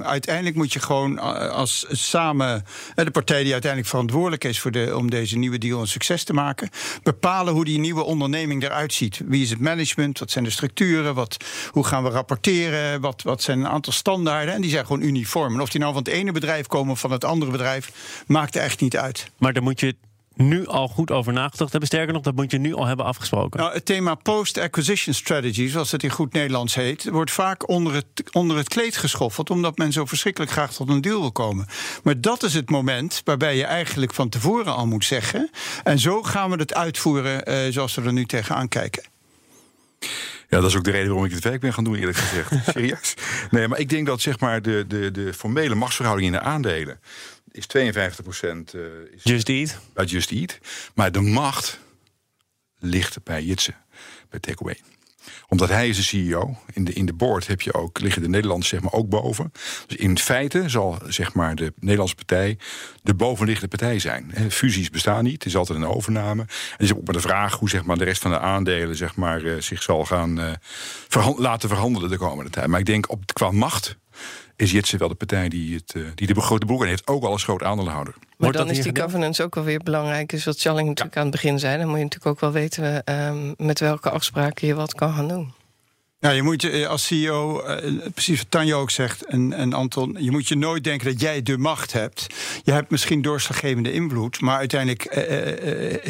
uiteindelijk 0.00 0.56
moet 0.56 0.72
je 0.72 0.80
gewoon 0.80 1.18
als 1.50 1.86
samen... 1.90 2.64
de 2.94 3.10
partij 3.10 3.42
die 3.42 3.52
uiteindelijk 3.52 3.90
verantwoordelijk 3.90 4.44
is 4.44 4.60
voor 4.60 4.70
de, 4.70 4.96
om 4.96 5.10
deze 5.10 5.38
nieuwe 5.38 5.58
deal 5.58 5.80
een 5.80 5.86
succes 5.86 6.24
te 6.24 6.32
maken... 6.32 6.70
bepalen 7.02 7.54
hoe 7.54 7.64
die 7.64 7.78
nieuwe 7.78 8.02
onderneming 8.02 8.62
eruit 8.62 8.92
ziet. 8.92 9.20
Wie 9.26 9.42
is 9.42 9.50
het 9.50 9.60
management? 9.60 10.18
Wat 10.18 10.30
zijn 10.30 10.44
de 10.44 10.50
structuren? 10.50 11.14
Wat, 11.14 11.36
hoe 11.70 11.84
gaan 11.84 12.02
we 12.02 12.10
rapporteren? 12.10 13.00
Wat, 13.00 13.22
wat 13.22 13.42
zijn 13.42 13.58
een 13.58 13.68
aantal 13.68 13.92
standaarden? 13.92 14.54
En 14.54 14.60
die 14.60 14.70
zijn 14.70 14.86
gewoon 14.86 15.02
uniform. 15.02 15.54
En 15.54 15.60
of 15.60 15.68
die 15.68 15.80
nou 15.80 15.92
van 15.92 16.02
het 16.02 16.12
ene 16.12 16.32
bedrijf 16.32 16.66
komen 16.66 16.92
of 16.92 17.00
van 17.00 17.12
het 17.12 17.24
andere 17.24 17.50
bedrijf... 17.50 17.90
maakt 18.26 18.56
er 18.56 18.62
echt 18.62 18.80
niet 18.80 18.96
uit. 18.96 19.30
Maar 19.38 19.52
dan 19.52 19.62
moet 19.62 19.80
je 19.80 19.96
nu 20.34 20.66
al 20.66 20.88
goed 20.88 21.10
over 21.10 21.32
nagedacht 21.32 21.70
hebben. 21.70 21.88
Sterker 21.88 22.12
nog, 22.12 22.22
dat 22.22 22.34
moet 22.34 22.50
je 22.50 22.58
nu 22.58 22.74
al 22.74 22.86
hebben 22.86 23.06
afgesproken. 23.06 23.60
Nou, 23.60 23.72
het 23.72 23.84
thema 23.84 24.14
post-acquisition 24.14 25.14
strategy, 25.14 25.68
zoals 25.68 25.90
het 25.90 26.02
in 26.02 26.10
goed 26.10 26.32
Nederlands 26.32 26.74
heet, 26.74 27.08
wordt 27.10 27.30
vaak 27.30 27.68
onder 27.68 27.94
het, 27.94 28.06
onder 28.32 28.56
het 28.56 28.68
kleed 28.68 28.96
geschoffeld, 28.96 29.50
omdat 29.50 29.78
men 29.78 29.92
zo 29.92 30.04
verschrikkelijk 30.04 30.52
graag 30.52 30.72
tot 30.72 30.88
een 30.88 31.00
deal 31.00 31.20
wil 31.20 31.32
komen. 31.32 31.66
Maar 32.02 32.20
dat 32.20 32.42
is 32.42 32.54
het 32.54 32.70
moment 32.70 33.20
waarbij 33.24 33.56
je 33.56 33.64
eigenlijk 33.64 34.14
van 34.14 34.28
tevoren 34.28 34.74
al 34.74 34.86
moet 34.86 35.04
zeggen. 35.04 35.50
En 35.84 35.98
zo 35.98 36.22
gaan 36.22 36.50
we 36.50 36.56
het 36.56 36.74
uitvoeren 36.74 37.50
uh, 37.50 37.72
zoals 37.72 37.94
we 37.94 38.02
er 38.02 38.12
nu 38.12 38.24
tegenaan 38.24 38.68
kijken. 38.68 39.02
Ja, 40.48 40.60
dat 40.60 40.70
is 40.70 40.76
ook 40.76 40.84
de 40.84 40.90
reden 40.90 41.08
waarom 41.08 41.24
ik 41.24 41.32
het 41.34 41.44
werk 41.44 41.60
ben 41.60 41.72
gaan 41.72 41.84
doen, 41.84 41.94
eerlijk 41.94 42.16
gezegd. 42.16 42.52
Serieus. 42.72 43.14
Nee, 43.50 43.68
maar 43.68 43.78
ik 43.78 43.88
denk 43.88 44.06
dat 44.06 44.20
zeg 44.20 44.40
maar 44.40 44.62
de, 44.62 44.84
de, 44.88 45.10
de 45.10 45.34
formele 45.34 45.74
machtsverhouding 45.74 46.32
in 46.32 46.38
de 46.38 46.44
aandelen 46.44 47.00
is 47.56 47.66
52 47.66 48.24
procent. 48.24 48.74
Uh, 48.74 48.82
Just 49.22 49.48
Eat. 49.48 49.78
Bij 49.92 50.04
Just 50.04 50.30
Eat. 50.30 50.58
Maar 50.94 51.12
de 51.12 51.20
macht 51.20 51.78
ligt 52.78 53.22
bij 53.24 53.42
Jitsen, 53.42 53.76
bij 54.28 54.40
Takeaway 54.40 54.80
omdat 55.48 55.68
hij 55.68 55.88
is 55.88 55.96
de 55.96 56.02
CEO. 56.02 56.56
In 56.72 56.84
de, 56.84 56.92
in 56.92 57.06
de 57.06 57.12
board 57.12 57.46
heb 57.46 57.60
je 57.60 57.74
ook, 57.74 58.00
liggen 58.00 58.22
de 58.22 58.28
Nederlanders 58.28 58.68
zeg 58.68 58.80
maar 58.80 58.92
ook 58.92 59.08
boven. 59.08 59.52
Dus 59.86 59.96
in 59.96 60.18
feite 60.18 60.68
zal 60.68 60.98
zeg 61.06 61.34
maar, 61.34 61.54
de 61.54 61.72
Nederlandse 61.78 62.14
partij 62.14 62.58
de 63.02 63.14
bovenliggende 63.14 63.76
partij 63.76 63.98
zijn. 63.98 64.32
Fusies 64.50 64.90
bestaan 64.90 65.24
niet, 65.24 65.32
het 65.32 65.46
is 65.46 65.56
altijd 65.56 65.78
een 65.78 65.86
overname. 65.86 66.42
En 66.42 66.84
is 66.84 66.94
ook 66.94 67.04
maar 67.04 67.14
de 67.14 67.20
vraag 67.20 67.58
hoe 67.58 67.68
zeg 67.68 67.84
maar, 67.84 67.98
de 67.98 68.04
rest 68.04 68.22
van 68.22 68.30
de 68.30 68.38
aandelen 68.38 68.96
zeg 68.96 69.16
maar, 69.16 69.42
uh, 69.42 69.60
zich 69.60 69.82
zal 69.82 70.04
gaan 70.04 70.38
uh, 70.38 70.52
verhand 71.08 71.38
laten 71.38 71.68
verhandelen 71.68 72.10
de 72.10 72.18
komende 72.18 72.50
tijd. 72.50 72.66
Maar 72.66 72.80
ik 72.80 72.86
denk 72.86 73.10
op, 73.10 73.34
qua 73.34 73.50
macht 73.50 73.96
is 74.56 74.70
Jitsen 74.70 74.98
wel 74.98 75.08
de 75.08 75.14
partij 75.14 75.48
die, 75.48 75.74
het, 75.74 75.94
uh, 75.96 76.06
die 76.14 76.26
de 76.26 76.40
grote 76.40 76.66
broek 76.66 76.82
en 76.82 76.88
heeft 76.88 77.06
ook 77.06 77.24
al 77.24 77.30
als 77.30 77.44
groot 77.44 77.62
aandeelhouder. 77.62 78.14
Maar 78.18 78.28
Wordt 78.36 78.56
dan 78.56 78.70
is 78.70 78.82
die 78.82 79.02
governance 79.02 79.42
ook 79.42 79.54
wel 79.54 79.64
weer 79.64 79.80
belangrijk. 79.84 80.32
Is 80.32 80.44
wat 80.44 80.60
Challing 80.60 80.88
natuurlijk 80.88 81.14
ja. 81.14 81.20
aan 81.20 81.26
het 81.26 81.40
begin 81.40 81.58
zei. 81.58 81.78
Dan 81.78 81.88
moet 81.88 81.96
je 81.96 82.02
natuurlijk 82.02 82.30
ook 82.30 82.40
wel 82.40 82.52
weten 82.52 83.02
um, 83.14 83.54
met 83.56 83.80
welke 83.80 84.10
afspraken 84.10 84.66
je 84.66 84.74
wat 84.74 84.94
kan 84.94 85.14
gaan 85.14 85.28
doen. 85.28 85.52
Ja, 86.24 86.30
je 86.30 86.42
moet 86.42 86.62
je 86.62 86.86
als 86.86 87.06
CEO, 87.06 87.66
uh, 87.66 88.00
precies 88.14 88.38
wat 88.38 88.50
Tanja 88.50 88.74
ook 88.74 88.90
zegt, 88.90 89.24
en, 89.24 89.52
en 89.52 89.72
Anton, 89.72 90.16
je 90.18 90.30
moet 90.30 90.48
je 90.48 90.56
nooit 90.56 90.84
denken 90.84 91.06
dat 91.06 91.20
jij 91.20 91.42
de 91.42 91.58
macht 91.58 91.92
hebt. 91.92 92.26
Je 92.62 92.72
hebt 92.72 92.90
misschien 92.90 93.22
doorslaggevende 93.22 93.92
invloed, 93.92 94.40
maar 94.40 94.56
uiteindelijk 94.56 95.04
uh, 95.04 95.14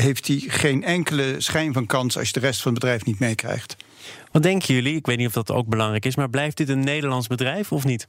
heeft 0.03 0.27
hij 0.27 0.45
geen 0.47 0.85
enkele 0.85 1.35
schijn 1.39 1.73
van 1.73 1.87
kans 1.87 2.19
als 2.19 2.27
je 2.27 2.33
de 2.33 2.41
rest 2.41 2.63
van 2.63 2.73
het 2.73 2.81
bedrijf 2.81 3.05
niet 3.05 3.19
meekrijgt. 3.19 3.77
Wat 4.33 4.43
denken 4.43 4.75
jullie? 4.75 4.97
Ik 4.97 5.07
weet 5.07 5.17
niet 5.17 5.27
of 5.27 5.33
dat 5.33 5.51
ook 5.51 5.67
belangrijk 5.67 6.05
is, 6.05 6.17
maar 6.17 6.31
blijft 6.31 6.57
dit 6.57 6.69
een 6.69 6.85
Nederlands 6.85 7.27
bedrijf 7.27 7.73
of 7.73 7.85
niet? 7.85 8.09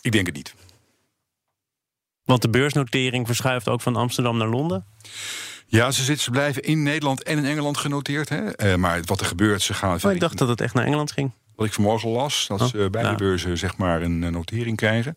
Ik 0.00 0.12
denk 0.12 0.26
het 0.26 0.34
niet. 0.34 0.54
Want 2.24 2.42
de 2.42 2.50
beursnotering 2.50 3.26
verschuift 3.26 3.68
ook 3.68 3.80
van 3.80 3.96
Amsterdam 3.96 4.36
naar 4.36 4.48
Londen? 4.48 4.86
Ja, 5.66 5.90
ze, 5.90 6.02
zitten, 6.02 6.24
ze 6.24 6.30
blijven 6.30 6.62
in 6.62 6.82
Nederland 6.82 7.22
en 7.22 7.38
in 7.38 7.44
Engeland 7.44 7.76
genoteerd. 7.76 8.28
Hè? 8.28 8.66
Uh, 8.66 8.74
maar 8.74 9.00
wat 9.04 9.20
er 9.20 9.26
gebeurt, 9.26 9.62
ze 9.62 9.74
gaan... 9.74 9.98
Oh, 10.04 10.12
ik 10.12 10.20
dacht 10.20 10.38
dat 10.38 10.48
het 10.48 10.60
echt 10.60 10.74
naar 10.74 10.84
Engeland 10.84 11.12
ging. 11.12 11.32
Wat 11.54 11.66
ik 11.66 11.72
vanmorgen 11.72 12.08
las, 12.08 12.46
dat 12.48 12.60
oh, 12.60 12.66
ze 12.66 12.88
bij 12.90 13.02
ja. 13.02 13.10
de 13.10 13.16
beurzen 13.16 13.58
zeg 13.58 13.76
maar 13.76 14.02
een 14.02 14.18
notering 14.18 14.76
krijgen. 14.76 15.16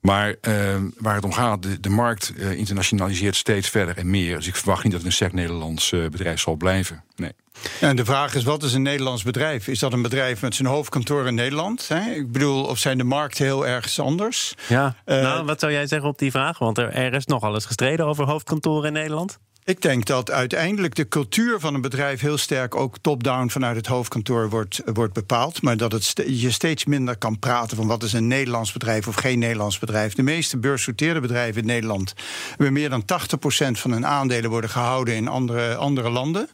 Maar 0.00 0.28
uh, 0.48 0.76
waar 0.98 1.14
het 1.14 1.24
om 1.24 1.32
gaat, 1.32 1.62
de, 1.62 1.80
de 1.80 1.88
markt 1.88 2.32
uh, 2.36 2.52
internationaliseert 2.52 3.36
steeds 3.36 3.68
verder 3.68 3.96
en 3.96 4.10
meer. 4.10 4.36
Dus 4.36 4.46
ik 4.46 4.56
verwacht 4.56 4.82
niet 4.82 4.92
dat 4.92 5.00
het 5.00 5.10
een 5.10 5.16
sec 5.16 5.32
Nederlands 5.32 5.92
uh, 5.92 6.08
bedrijf 6.08 6.40
zal 6.40 6.54
blijven. 6.54 7.04
Nee. 7.16 7.32
Ja, 7.80 7.88
en 7.88 7.96
de 7.96 8.04
vraag 8.04 8.34
is, 8.34 8.42
wat 8.42 8.62
is 8.62 8.72
een 8.72 8.82
Nederlands 8.82 9.22
bedrijf? 9.22 9.68
Is 9.68 9.78
dat 9.78 9.92
een 9.92 10.02
bedrijf 10.02 10.42
met 10.42 10.54
zijn 10.54 10.68
hoofdkantoor 10.68 11.26
in 11.26 11.34
Nederland? 11.34 11.88
Hè? 11.88 12.10
Ik 12.10 12.32
bedoel, 12.32 12.64
of 12.64 12.78
zijn 12.78 12.98
de 12.98 13.04
markten 13.04 13.44
heel 13.44 13.66
ergens 13.66 14.00
anders? 14.00 14.54
Ja, 14.68 14.96
nou, 15.04 15.44
wat 15.44 15.60
zou 15.60 15.72
jij 15.72 15.86
zeggen 15.86 16.08
op 16.08 16.18
die 16.18 16.30
vraag? 16.30 16.58
Want 16.58 16.78
er, 16.78 16.92
er 16.92 17.14
is 17.14 17.26
nogal 17.26 17.54
eens 17.54 17.66
gestreden 17.66 18.06
over 18.06 18.24
hoofdkantoren 18.24 18.86
in 18.86 18.92
Nederland. 18.92 19.38
Ik 19.70 19.82
denk 19.82 20.04
dat 20.04 20.30
uiteindelijk 20.30 20.94
de 20.94 21.08
cultuur 21.08 21.60
van 21.60 21.74
een 21.74 21.80
bedrijf 21.80 22.20
heel 22.20 22.38
sterk 22.38 22.74
ook 22.74 22.98
top-down 23.00 23.48
vanuit 23.48 23.76
het 23.76 23.86
hoofdkantoor 23.86 24.48
wordt, 24.48 24.82
wordt 24.84 25.12
bepaald. 25.12 25.62
Maar 25.62 25.76
dat 25.76 25.92
het 25.92 26.14
je 26.26 26.50
steeds 26.50 26.84
minder 26.84 27.16
kan 27.16 27.38
praten 27.38 27.76
van 27.76 27.86
wat 27.86 28.02
is 28.02 28.12
een 28.12 28.26
Nederlands 28.26 28.72
bedrijf 28.72 29.08
of 29.08 29.14
geen 29.14 29.38
Nederlands 29.38 29.78
bedrijf. 29.78 30.14
De 30.14 30.22
meeste 30.22 30.56
beursgenoteerde 30.56 31.20
bedrijven 31.20 31.60
in 31.60 31.66
Nederland 31.66 32.14
hebben 32.48 32.72
meer 32.72 32.90
dan 32.90 33.02
80% 33.02 33.06
van 33.70 33.90
hun 33.90 34.06
aandelen 34.06 34.50
worden 34.50 34.70
gehouden 34.70 35.14
in 35.14 35.28
andere, 35.28 35.74
andere 35.74 36.10
landen. 36.10 36.48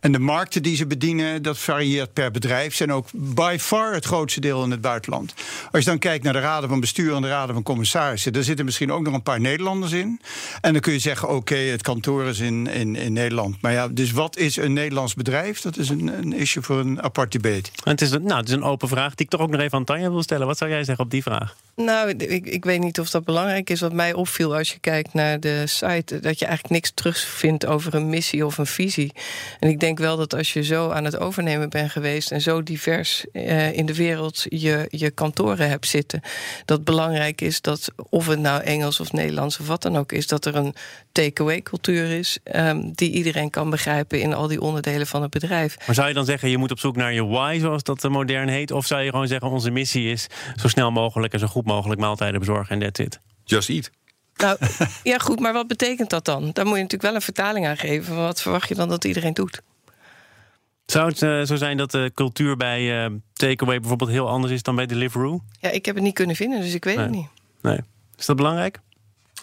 En 0.00 0.12
de 0.12 0.18
markten 0.18 0.62
die 0.62 0.76
ze 0.76 0.86
bedienen, 0.86 1.42
dat 1.42 1.58
varieert 1.58 2.12
per 2.12 2.30
bedrijf, 2.30 2.74
zijn 2.74 2.92
ook 2.92 3.06
by 3.12 3.56
far 3.60 3.92
het 3.92 4.04
grootste 4.04 4.40
deel 4.40 4.64
in 4.64 4.70
het 4.70 4.80
buitenland. 4.80 5.34
Als 5.70 5.84
je 5.84 5.90
dan 5.90 5.98
kijkt 5.98 6.24
naar 6.24 6.32
de 6.32 6.40
raden 6.40 6.68
van 6.68 6.80
bestuur 6.80 7.14
en 7.14 7.22
de 7.22 7.28
raden 7.28 7.54
van 7.54 7.62
commissarissen, 7.62 8.32
daar 8.32 8.42
zitten 8.42 8.64
misschien 8.64 8.92
ook 8.92 9.02
nog 9.02 9.14
een 9.14 9.22
paar 9.22 9.40
Nederlanders 9.40 9.92
in. 9.92 10.20
En 10.60 10.72
dan 10.72 10.82
kun 10.82 10.92
je 10.92 10.98
zeggen, 10.98 11.28
oké, 11.28 11.56
het 11.56 11.82
kantoor 11.82 12.24
is 12.24 12.38
in 12.38 12.53
in, 12.62 12.96
in, 12.96 13.12
Nederland. 13.12 13.60
Maar 13.60 13.72
ja, 13.72 13.88
dus 13.88 14.12
wat 14.12 14.36
is 14.36 14.56
een 14.56 14.72
Nederlands 14.72 15.14
bedrijf? 15.14 15.60
Dat 15.60 15.76
is 15.76 15.88
een, 15.88 16.06
een 16.06 16.32
issue 16.32 16.62
voor 16.62 16.78
een 16.78 17.02
apart 17.02 17.32
debate. 17.32 17.70
En 17.84 17.90
het, 17.90 18.00
is 18.00 18.10
een, 18.10 18.22
nou, 18.22 18.40
het 18.40 18.48
is 18.48 18.54
een 18.54 18.62
open 18.62 18.88
vraag 18.88 19.14
die 19.14 19.24
ik 19.24 19.30
toch 19.30 19.40
ook 19.40 19.50
nog 19.50 19.60
even 19.60 19.78
aan 19.78 19.84
Tanja 19.84 20.10
wil 20.10 20.22
stellen. 20.22 20.46
Wat 20.46 20.58
zou 20.58 20.70
jij 20.70 20.84
zeggen 20.84 21.04
op 21.04 21.10
die 21.10 21.22
vraag? 21.22 21.56
Nou, 21.76 22.10
ik, 22.10 22.46
ik 22.46 22.64
weet 22.64 22.80
niet 22.80 23.00
of 23.00 23.10
dat 23.10 23.24
belangrijk 23.24 23.70
is. 23.70 23.80
Wat 23.80 23.92
mij 23.92 24.12
opviel 24.12 24.56
als 24.56 24.72
je 24.72 24.78
kijkt 24.78 25.14
naar 25.14 25.40
de 25.40 25.66
site, 25.66 26.20
dat 26.20 26.38
je 26.38 26.46
eigenlijk 26.46 26.74
niks 26.74 26.90
terugvindt 26.94 27.66
over 27.66 27.94
een 27.94 28.08
missie 28.08 28.46
of 28.46 28.58
een 28.58 28.66
visie. 28.66 29.12
En 29.60 29.68
ik 29.68 29.80
denk 29.80 29.98
wel 29.98 30.16
dat 30.16 30.34
als 30.34 30.52
je 30.52 30.62
zo 30.62 30.90
aan 30.90 31.04
het 31.04 31.18
overnemen 31.18 31.68
bent 31.68 31.90
geweest 31.90 32.30
en 32.30 32.40
zo 32.40 32.62
divers 32.62 33.24
eh, 33.32 33.72
in 33.72 33.86
de 33.86 33.94
wereld 33.94 34.44
je, 34.48 34.86
je 34.90 35.10
kantoren 35.10 35.68
hebt 35.68 35.86
zitten, 35.86 36.20
dat 36.64 36.84
belangrijk 36.84 37.40
is 37.40 37.60
dat, 37.60 37.88
of 38.08 38.26
het 38.26 38.38
nou 38.38 38.62
Engels 38.62 39.00
of 39.00 39.12
Nederlands 39.12 39.58
of 39.60 39.66
wat 39.66 39.82
dan 39.82 39.96
ook 39.96 40.12
is, 40.12 40.26
dat 40.26 40.44
er 40.44 40.56
een 40.56 40.74
takeaway 41.12 41.62
cultuur 41.62 42.10
is 42.10 42.38
um, 42.52 42.92
die 42.92 43.10
iedereen 43.10 43.50
kan 43.50 43.70
begrijpen 43.70 44.20
in 44.20 44.34
al 44.34 44.46
die 44.46 44.60
onderdelen 44.60 45.06
van 45.06 45.22
het 45.22 45.30
bedrijf. 45.30 45.76
Maar 45.86 45.94
zou 45.94 46.08
je 46.08 46.14
dan 46.14 46.24
zeggen, 46.24 46.50
je 46.50 46.58
moet 46.58 46.70
op 46.70 46.78
zoek 46.78 46.96
naar 46.96 47.12
je 47.12 47.26
why, 47.26 47.58
zoals 47.60 47.82
dat 47.82 48.02
modern 48.02 48.48
heet? 48.48 48.70
Of 48.70 48.86
zou 48.86 49.02
je 49.02 49.10
gewoon 49.10 49.28
zeggen, 49.28 49.48
onze 49.48 49.70
missie 49.70 50.10
is 50.10 50.26
zo 50.56 50.68
snel 50.68 50.90
mogelijk 50.90 51.32
en 51.32 51.38
zo 51.38 51.46
goed 51.46 51.66
mogelijk 51.66 52.00
maaltijden 52.00 52.40
bezorgen 52.40 52.74
en 52.74 52.80
that's 52.80 53.00
it? 53.00 53.20
Just 53.44 53.68
eat. 53.68 53.90
Nou, 54.36 54.58
ja, 55.02 55.18
goed, 55.18 55.40
maar 55.40 55.52
wat 55.52 55.66
betekent 55.66 56.10
dat 56.10 56.24
dan? 56.24 56.50
Daar 56.52 56.64
moet 56.64 56.76
je 56.76 56.82
natuurlijk 56.82 57.02
wel 57.02 57.14
een 57.14 57.20
vertaling 57.20 57.66
aan 57.66 57.76
geven. 57.76 58.16
Wat 58.16 58.42
verwacht 58.42 58.68
je 58.68 58.74
dan 58.74 58.88
dat 58.88 59.04
iedereen 59.04 59.34
doet? 59.34 59.62
Zou 60.86 61.08
het 61.08 61.22
uh, 61.22 61.42
zo 61.42 61.56
zijn 61.56 61.76
dat 61.76 61.90
de 61.90 62.10
cultuur 62.14 62.56
bij 62.56 63.04
uh, 63.04 63.16
Takeaway 63.32 63.80
bijvoorbeeld 63.80 64.10
heel 64.10 64.28
anders 64.28 64.52
is 64.52 64.62
dan 64.62 64.76
bij 64.76 64.86
Deliveroo? 64.86 65.40
Ja, 65.60 65.70
ik 65.70 65.86
heb 65.86 65.94
het 65.94 66.04
niet 66.04 66.14
kunnen 66.14 66.36
vinden, 66.36 66.60
dus 66.60 66.74
ik 66.74 66.84
weet 66.84 66.96
nee. 66.96 67.04
het 67.04 67.14
niet. 67.14 67.28
Nee. 67.60 67.78
Is 68.18 68.26
dat 68.26 68.36
belangrijk? 68.36 68.80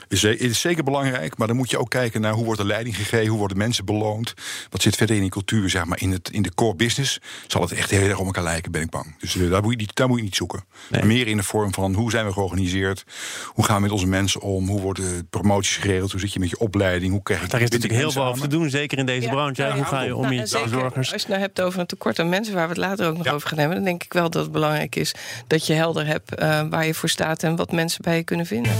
Is, 0.07 0.21
het 0.21 0.39
is 0.39 0.59
zeker 0.59 0.83
belangrijk, 0.83 1.37
maar 1.37 1.47
dan 1.47 1.55
moet 1.55 1.69
je 1.69 1.77
ook 1.77 1.89
kijken 1.89 2.21
naar 2.21 2.33
hoe 2.33 2.45
wordt 2.45 2.59
de 2.61 2.65
leiding 2.67 2.95
gegeven, 2.95 3.27
hoe 3.27 3.37
worden 3.37 3.57
mensen 3.57 3.85
beloond, 3.85 4.33
wat 4.69 4.81
zit 4.81 4.95
verder 4.95 5.15
in 5.15 5.21
die 5.21 5.31
cultuur, 5.31 5.69
zeg 5.69 5.85
maar, 5.85 6.01
in, 6.01 6.11
het, 6.11 6.29
in 6.29 6.41
de 6.41 6.53
core 6.53 6.75
business, 6.75 7.19
zal 7.47 7.61
het 7.61 7.71
echt 7.71 7.89
heel 7.89 8.01
erg 8.09 8.19
om 8.19 8.25
elkaar 8.25 8.43
lijken, 8.43 8.71
ben 8.71 8.81
ik 8.81 8.89
bang. 8.89 9.15
Dus 9.19 9.35
uh, 9.35 9.51
daar, 9.51 9.61
moet 9.61 9.71
je 9.71 9.77
niet, 9.77 9.95
daar 9.95 10.07
moet 10.07 10.17
je 10.17 10.23
niet 10.23 10.35
zoeken. 10.35 10.63
Nee. 10.89 11.03
Meer 11.03 11.27
in 11.27 11.37
de 11.37 11.43
vorm 11.43 11.73
van 11.73 11.93
hoe 11.93 12.11
zijn 12.11 12.25
we 12.25 12.31
georganiseerd, 12.33 13.03
hoe 13.47 13.65
gaan 13.65 13.75
we 13.75 13.81
met 13.81 13.91
onze 13.91 14.07
mensen 14.07 14.41
om, 14.41 14.67
hoe 14.67 14.81
worden 14.81 15.27
promoties 15.29 15.77
geregeld, 15.77 16.11
hoe 16.11 16.19
zit 16.19 16.33
je 16.33 16.39
met 16.39 16.49
je 16.49 16.59
opleiding, 16.59 17.11
hoe 17.11 17.23
krijg 17.23 17.41
je 17.41 17.47
Daar 17.47 17.61
is 17.61 17.69
natuurlijk 17.69 17.99
heel 17.99 18.11
veel 18.11 18.25
over 18.25 18.41
te 18.41 18.47
doen, 18.47 18.69
zeker 18.69 18.97
in 18.97 19.05
deze 19.05 19.25
Ja. 19.25 19.31
branche. 19.31 19.61
Ja, 19.63 19.75
Hoe 19.75 19.85
ga 19.85 20.01
je 20.01 20.15
om 20.15 20.21
Nou, 20.21 20.33
je 20.33 20.41
bezorgers? 20.41 20.95
Als 20.97 21.07
je 21.07 21.15
het 21.15 21.27
nou 21.27 21.39
hebt 21.41 21.61
over 21.61 21.79
een 21.79 21.85
tekort 21.85 22.19
aan 22.19 22.29
mensen, 22.29 22.53
waar 22.53 22.63
we 22.67 22.69
het 22.73 22.81
later 22.81 23.07
ook 23.07 23.17
nog 23.17 23.25
Ja. 23.25 23.31
over 23.31 23.47
gaan 23.49 23.57
hebben, 23.57 23.75
dan 23.75 23.85
denk 23.85 24.03
ik 24.03 24.13
wel 24.13 24.29
dat 24.29 24.43
het 24.43 24.51
belangrijk 24.51 24.95
is 24.95 25.13
dat 25.47 25.65
je 25.67 25.73
helder 25.73 26.05
hebt 26.05 26.35
eh, 26.35 26.61
waar 26.69 26.85
je 26.85 26.93
voor 26.93 27.09
staat 27.09 27.43
en 27.43 27.55
wat 27.55 27.71
mensen 27.71 28.01
bij 28.03 28.15
je 28.15 28.23
kunnen 28.23 28.45
vinden. 28.45 28.73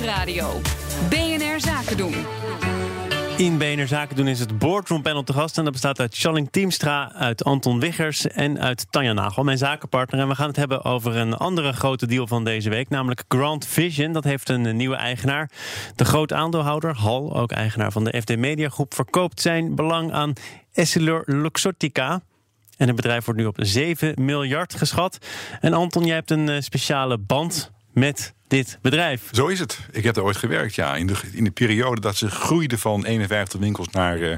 Nieuwsradio. 0.00 0.60
BNR 1.08 1.60
Zaken 1.60 1.96
doen. 1.96 2.14
In 3.36 3.58
BNR 3.58 3.86
Zaken 3.86 4.16
doen 4.16 4.28
is 4.28 4.40
het 4.40 4.58
Boardroom 4.58 5.02
Panel 5.02 5.22
te 5.22 5.32
gast. 5.32 5.58
En 5.58 5.64
dat 5.64 5.72
bestaat 5.72 6.00
uit 6.00 6.16
Charling 6.16 6.48
Teamstra, 6.50 7.12
uit 7.12 7.44
Anton 7.44 7.80
Wiggers 7.80 8.26
en 8.26 8.60
uit 8.60 8.86
Tanja 8.90 9.12
Nagel, 9.12 9.44
mijn 9.44 9.58
zakenpartner. 9.58 10.20
En 10.20 10.28
we 10.28 10.34
gaan 10.34 10.46
het 10.46 10.56
hebben 10.56 10.84
over 10.84 11.16
een 11.16 11.34
andere 11.34 11.72
grote 11.72 12.06
deal 12.06 12.26
van 12.26 12.44
deze 12.44 12.70
week, 12.70 12.88
namelijk 12.88 13.24
Grand 13.28 13.66
Vision. 13.66 14.12
Dat 14.12 14.24
heeft 14.24 14.48
een 14.48 14.76
nieuwe 14.76 14.96
eigenaar. 14.96 15.50
De 15.94 16.04
groot 16.04 16.32
aandeelhouder, 16.32 16.96
Hal, 16.96 17.36
ook 17.36 17.52
eigenaar 17.52 17.92
van 17.92 18.04
de 18.04 18.20
FD 18.20 18.36
Media 18.36 18.68
Groep, 18.68 18.94
verkoopt 18.94 19.40
zijn 19.40 19.74
belang 19.74 20.12
aan 20.12 20.32
Essilor 20.72 21.22
Luxottica. 21.26 22.22
En 22.76 22.86
het 22.86 22.96
bedrijf 22.96 23.24
wordt 23.24 23.40
nu 23.40 23.46
op 23.46 23.56
7 23.58 24.24
miljard 24.24 24.74
geschat. 24.74 25.18
En 25.60 25.72
Anton, 25.72 26.04
jij 26.04 26.14
hebt 26.14 26.30
een 26.30 26.48
eh, 26.48 26.60
speciale 26.60 27.18
band 27.18 27.74
met 27.98 28.34
dit 28.48 28.78
bedrijf. 28.82 29.22
Zo 29.32 29.46
is 29.46 29.58
het. 29.58 29.78
Ik 29.92 30.04
heb 30.04 30.14
daar 30.14 30.24
ooit 30.24 30.36
gewerkt, 30.36 30.74
ja. 30.74 30.96
In 30.96 31.06
de, 31.06 31.14
in 31.32 31.44
de 31.44 31.50
periode 31.50 32.00
dat 32.00 32.16
ze 32.16 32.30
groeiden 32.30 32.78
van 32.78 33.04
51 33.04 33.60
winkels 33.60 33.88
naar 33.88 34.20
eh, 34.20 34.36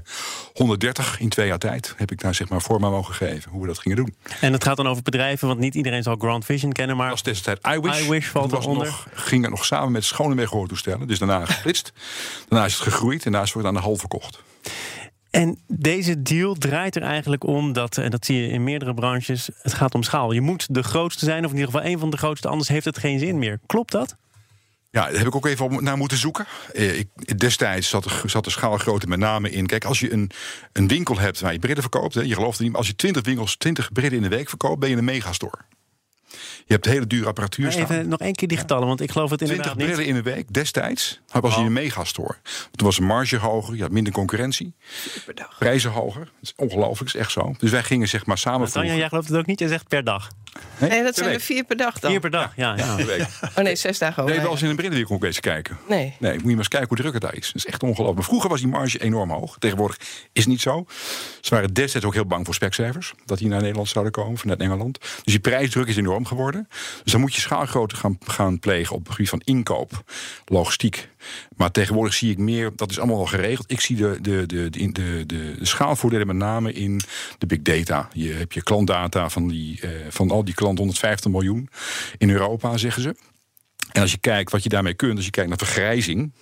130 0.52 1.20
in 1.20 1.28
twee 1.28 1.46
jaar 1.46 1.58
tijd... 1.58 1.94
heb 1.96 2.10
ik 2.10 2.20
daar 2.20 2.34
zeg 2.34 2.48
maar 2.48 2.60
vorm 2.60 2.84
aan 2.84 2.90
mogen 2.90 3.14
geven 3.14 3.50
hoe 3.50 3.60
we 3.60 3.66
dat 3.66 3.78
gingen 3.78 3.96
doen. 3.96 4.14
En 4.40 4.52
het 4.52 4.64
gaat 4.64 4.76
dan 4.76 4.86
over 4.86 5.02
bedrijven, 5.02 5.48
want 5.48 5.60
niet 5.60 5.74
iedereen 5.74 6.02
zal 6.02 6.16
Grand 6.18 6.44
Vision 6.44 6.72
kennen, 6.72 6.96
maar 6.96 7.08
Dat 7.08 7.22
was 7.22 7.32
destijds 7.34 7.60
iWish. 7.76 8.00
iWish 8.00 8.26
valt 8.26 8.50
Dat 8.50 8.58
was 8.58 8.64
eronder. 8.64 8.86
nog, 8.86 9.06
ging 9.12 9.42
het 9.42 9.50
nog 9.50 9.64
samen 9.64 9.92
met 9.92 10.04
Schoneweg 10.04 10.50
hoortoestellen. 10.50 11.06
Dus 11.06 11.18
daarna 11.18 11.44
gesplitst. 11.44 11.92
daarna 12.48 12.66
is 12.66 12.74
het 12.74 12.82
gegroeid 12.82 13.24
en 13.24 13.32
daarna 13.32 13.46
is 13.46 13.54
het 13.54 13.64
aan 13.64 13.74
de 13.74 13.80
hal 13.80 13.96
verkocht. 13.96 14.38
En 15.30 15.58
deze 15.66 16.23
deal 16.23 16.54
draait 16.54 16.97
er 16.97 17.02
eigenlijk 17.02 17.44
om 17.44 17.73
dat, 17.73 17.97
en 17.97 18.11
dat 18.11 18.26
zie 18.26 18.40
je 18.40 18.49
in 18.49 18.64
meerdere 18.64 18.94
branches, 18.94 19.49
het 19.62 19.75
gaat 19.75 19.94
om 19.94 20.02
schaal. 20.02 20.32
Je 20.32 20.40
moet 20.40 20.75
de 20.75 20.82
grootste 20.82 21.25
zijn, 21.25 21.44
of 21.44 21.50
in 21.50 21.56
ieder 21.58 21.73
geval 21.73 21.90
een 21.90 21.99
van 21.99 22.11
de 22.11 22.16
grootste, 22.16 22.49
anders 22.49 22.68
heeft 22.68 22.85
het 22.85 22.99
geen 22.99 23.18
zin 23.18 23.38
meer. 23.38 23.61
Klopt 23.66 23.92
dat? 23.92 24.16
Ja, 24.90 25.04
daar 25.04 25.18
heb 25.18 25.26
ik 25.26 25.35
ook 25.35 25.47
even 25.47 25.85
naar 25.85 25.97
moeten 25.97 26.18
zoeken. 26.18 26.47
Eh, 26.73 26.99
ik, 26.99 27.38
destijds 27.38 27.88
zat 27.88 28.04
de, 28.04 28.23
zat 28.25 28.44
de 28.44 28.50
schaalgrootte 28.50 29.06
met 29.06 29.18
name 29.18 29.50
in. 29.50 29.66
Kijk, 29.66 29.85
als 29.85 30.00
je 30.00 30.12
een, 30.12 30.30
een 30.73 30.88
winkel 30.88 31.18
hebt 31.18 31.40
waar 31.40 31.52
je 31.52 31.58
brillen 31.58 31.82
verkoopt, 31.82 32.14
hè, 32.14 32.20
je 32.20 32.35
gelooft 32.35 32.52
het 32.52 32.61
niet, 32.61 32.70
maar 32.70 32.78
als 32.78 32.88
je 32.88 32.97
20 32.97 33.23
winkels, 33.25 33.56
20 33.56 33.92
brillen 33.92 34.16
in 34.16 34.23
de 34.23 34.28
week 34.28 34.49
verkoopt, 34.49 34.80
ben 34.80 34.90
je 34.90 34.97
een 34.97 35.04
megastore. 35.04 35.58
Je 36.66 36.75
hebt 36.75 36.85
hele 36.85 37.06
dure 37.06 37.26
apparatuur 37.26 37.73
staan. 37.73 37.82
Even 37.85 38.08
nog 38.08 38.18
één 38.20 38.35
keer 38.35 38.49
die 38.49 38.56
getallen, 38.56 38.87
want 38.87 39.00
ik 39.00 39.11
geloof 39.11 39.30
het 39.30 39.38
20 39.38 39.56
inderdaad 39.58 39.78
niet. 39.82 39.94
brillen 39.94 40.06
in 40.06 40.23
de 40.23 40.30
week 40.30 40.52
destijds 40.52 41.20
was 41.40 41.52
je 41.54 41.61
Oh. 41.61 41.66
een 41.66 41.73
megastore. 41.73 42.37
Toen 42.73 42.87
was 42.87 42.97
de 42.97 43.02
marge 43.02 43.37
hoger, 43.37 43.76
je 43.76 43.82
had 43.82 43.90
minder 43.90 44.12
concurrentie, 44.12 44.75
prijzen 45.58 45.90
hoger. 45.90 46.25
Dat 46.25 46.32
is 46.42 46.52
ongelooflijk, 46.56 47.14
is 47.14 47.20
echt 47.20 47.30
zo. 47.32 47.54
Dus 47.58 47.70
wij 47.70 47.82
gingen 47.82 48.08
zeg 48.08 48.26
maar 48.26 48.38
samen. 48.38 48.61
Maar 48.61 48.70
Tanja, 48.70 48.94
jij 48.94 49.08
gelooft 49.08 49.28
het 49.28 49.37
ook 49.37 49.47
niet, 49.47 49.58
je 49.58 49.68
zegt 49.68 49.88
per 49.88 50.04
dag. 50.04 50.28
Nee, 50.78 51.02
dat 51.02 51.16
zijn 51.16 51.30
er 51.30 51.40
vier 51.40 51.64
per 51.64 51.76
dag 51.76 51.99
dan. 51.99 52.11
Vier 52.11 52.20
per 52.20 52.30
dag, 52.30 52.52
ja. 52.56 52.76
ja. 52.76 52.97
Oh 53.56 53.64
nee, 53.64 53.76
zes 53.76 53.99
dagen 53.99 54.25
Nee, 54.25 54.32
over. 54.32 54.42
wel 54.44 54.52
eens 54.52 54.62
in 54.62 54.68
een 54.68 54.76
brillenwinkel 54.76 55.14
ook 55.14 55.25
eens 55.25 55.40
kijken. 55.40 55.78
Nee. 55.88 56.14
Nee, 56.18 56.32
moet 56.32 56.42
je 56.42 56.49
maar 56.49 56.56
eens 56.58 56.68
kijken 56.68 56.88
hoe 56.88 56.97
druk 56.97 57.12
het 57.12 57.23
daar 57.23 57.35
is. 57.35 57.47
Dat 57.47 57.54
is 57.54 57.66
echt 57.66 57.82
ongelooflijk. 57.82 58.26
Vroeger 58.26 58.50
was 58.50 58.61
die 58.61 58.68
marge 58.68 58.99
enorm 58.99 59.30
hoog. 59.30 59.56
Tegenwoordig 59.58 59.97
is 60.32 60.42
het 60.42 60.47
niet 60.47 60.61
zo. 60.61 60.87
Ze 61.40 61.54
waren 61.54 61.75
destijds 61.75 62.06
ook 62.06 62.14
heel 62.14 62.26
bang 62.26 62.44
voor 62.44 62.54
spekcijfers. 62.54 63.12
Dat 63.25 63.38
die 63.38 63.49
naar 63.49 63.61
Nederland 63.61 63.88
zouden 63.88 64.12
komen 64.12 64.38
vanuit 64.38 64.61
Engeland. 64.61 64.99
Dus 65.00 65.23
die 65.25 65.40
prijsdruk 65.40 65.87
is 65.87 65.97
enorm 65.97 66.26
geworden. 66.26 66.68
Dus 67.02 67.12
dan 67.12 67.20
moet 67.20 67.35
je 67.35 67.40
schaalgrootte 67.40 67.97
gaan, 67.97 68.18
gaan 68.26 68.58
plegen 68.58 68.97
op 68.97 69.02
het 69.04 69.14
gebied 69.14 69.28
van 69.30 69.42
inkoop, 69.44 70.02
logistiek. 70.44 71.08
Maar 71.56 71.70
tegenwoordig 71.70 72.14
zie 72.14 72.30
ik 72.30 72.38
meer, 72.38 72.70
dat 72.76 72.90
is 72.90 72.98
allemaal 72.98 73.18
al 73.18 73.26
geregeld. 73.26 73.70
Ik 73.70 73.80
zie 73.80 73.96
de, 73.96 74.18
de, 74.20 74.46
de, 74.46 74.70
de, 74.70 74.92
de, 74.92 75.25
de, 75.26 75.54
de 75.58 75.66
schaalvoordelen 75.66 76.26
met 76.26 76.37
name 76.37 76.72
in 76.72 77.00
de 77.38 77.46
big 77.46 77.62
data. 77.62 78.08
Je 78.12 78.32
hebt 78.32 78.54
je 78.54 78.62
klantdata 78.62 79.28
van, 79.28 79.48
die, 79.48 79.80
eh, 79.80 79.90
van 80.08 80.30
al 80.30 80.44
die 80.44 80.54
klanten, 80.54 80.78
150 80.78 81.30
miljoen 81.30 81.68
in 82.18 82.30
Europa, 82.30 82.76
zeggen 82.76 83.02
ze. 83.02 83.14
En 83.92 84.02
als 84.02 84.10
je 84.10 84.18
kijkt 84.18 84.52
wat 84.52 84.62
je 84.62 84.68
daarmee 84.68 84.94
kunt, 84.94 85.16
als 85.16 85.25
je 85.25 85.30
kijkt 85.30 85.48
naar 85.48 85.58
vergrijzing, 85.58 86.32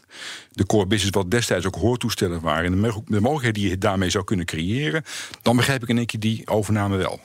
de 0.50 0.66
core 0.66 0.86
business 0.86 1.16
wat 1.16 1.30
destijds 1.30 1.66
ook 1.66 1.74
hoortoestellen 1.74 2.40
waren, 2.40 2.72
en 2.72 2.82
de, 2.82 3.02
de 3.06 3.20
mogelijkheden 3.20 3.60
die 3.60 3.70
je 3.70 3.78
daarmee 3.78 4.10
zou 4.10 4.24
kunnen 4.24 4.46
creëren, 4.46 5.02
dan 5.42 5.56
begrijp 5.56 5.82
ik 5.82 5.88
in 5.88 5.96
één 5.96 6.06
keer 6.06 6.20
die 6.20 6.46
overname 6.46 6.96
wel. 6.96 7.20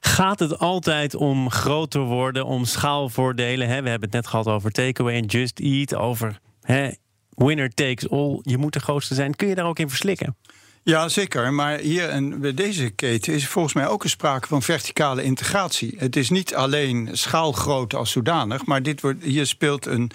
Gaat 0.00 0.38
het 0.38 0.58
altijd 0.58 1.14
om 1.14 1.50
groter 1.50 2.00
worden, 2.00 2.46
om 2.46 2.64
schaalvoordelen? 2.64 3.68
Hè? 3.68 3.82
We 3.82 3.88
hebben 3.88 4.08
het 4.08 4.16
net 4.16 4.26
gehad 4.26 4.46
over 4.46 4.70
takeaway 4.70 5.14
en 5.14 5.24
just 5.24 5.58
eat, 5.58 5.94
over 5.94 6.40
hè, 6.64 6.90
winner 7.28 7.74
takes 7.74 8.10
all. 8.10 8.38
Je 8.42 8.58
moet 8.58 8.72
de 8.72 8.80
grootste 8.80 9.14
zijn. 9.14 9.36
Kun 9.36 9.48
je 9.48 9.54
daar 9.54 9.66
ook 9.66 9.78
in 9.78 9.88
verslikken? 9.88 10.36
Ja, 10.86 11.08
zeker. 11.08 11.52
Maar 11.52 11.78
hier 11.78 12.08
en 12.08 12.40
bij 12.40 12.54
deze 12.54 12.90
keten 12.90 13.34
is 13.34 13.48
volgens 13.48 13.74
mij 13.74 13.88
ook 13.88 14.04
een 14.04 14.10
sprake 14.10 14.48
van 14.48 14.62
verticale 14.62 15.22
integratie. 15.22 15.94
Het 15.98 16.16
is 16.16 16.30
niet 16.30 16.54
alleen 16.54 17.08
schaalgrootte 17.12 17.96
als 17.96 18.10
zodanig, 18.10 18.66
maar 18.66 18.82
dit 18.82 19.00
wordt, 19.00 19.22
hier 19.22 19.46
speelt 19.46 19.86
een, 19.86 20.10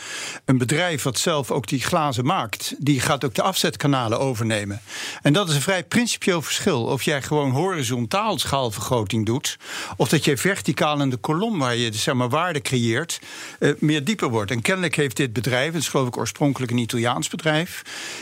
een 0.46 0.58
bedrijf 0.58 1.04
wat 1.04 1.18
zelf 1.18 1.52
ook 1.52 1.68
die 1.68 1.82
glazen 1.82 2.26
maakt. 2.26 2.76
Die 2.78 3.00
gaat 3.00 3.26
ook 3.26 3.34
de 3.34 3.42
afzetkanalen 3.42 4.20
overnemen. 4.20 4.82
En 5.22 5.34
dat 5.34 5.50
is 5.50 5.56
een 5.56 5.62
vrij 5.62 5.84
principieel 5.84 6.42
verschil. 6.42 6.84
Of 6.84 7.04
jij 7.04 7.22
gewoon 7.22 7.52
horizontaal 7.52 8.40
schaalvergroting 8.40 9.26
doet, 9.26 9.58
of 9.98 10.10
dat 10.10 10.26
je 10.26 10.38
verticaal 10.38 11.02
in 11.02 11.10
de 11.10 11.18
kolom 11.18 11.60
waar 11.60 11.76
je 11.76 11.94
zeg 11.94 12.14
maar, 12.14 12.30
waarde 12.30 12.62
creëert, 12.62 13.20
eh, 13.60 13.72
meer 13.80 14.04
dieper 14.04 14.30
wordt. 14.30 14.52
En 14.52 14.62
kennelijk 14.62 14.96
heeft 14.96 15.18
dit 15.18 15.34
bedrijf, 15.34 15.74
het 15.74 15.82
is 15.82 15.88
geloof 15.88 16.08
ik 16.08 16.18
oorspronkelijk 16.18 16.72
een 16.72 16.78
Italiaans 16.78 17.28
bedrijf, 17.28 17.82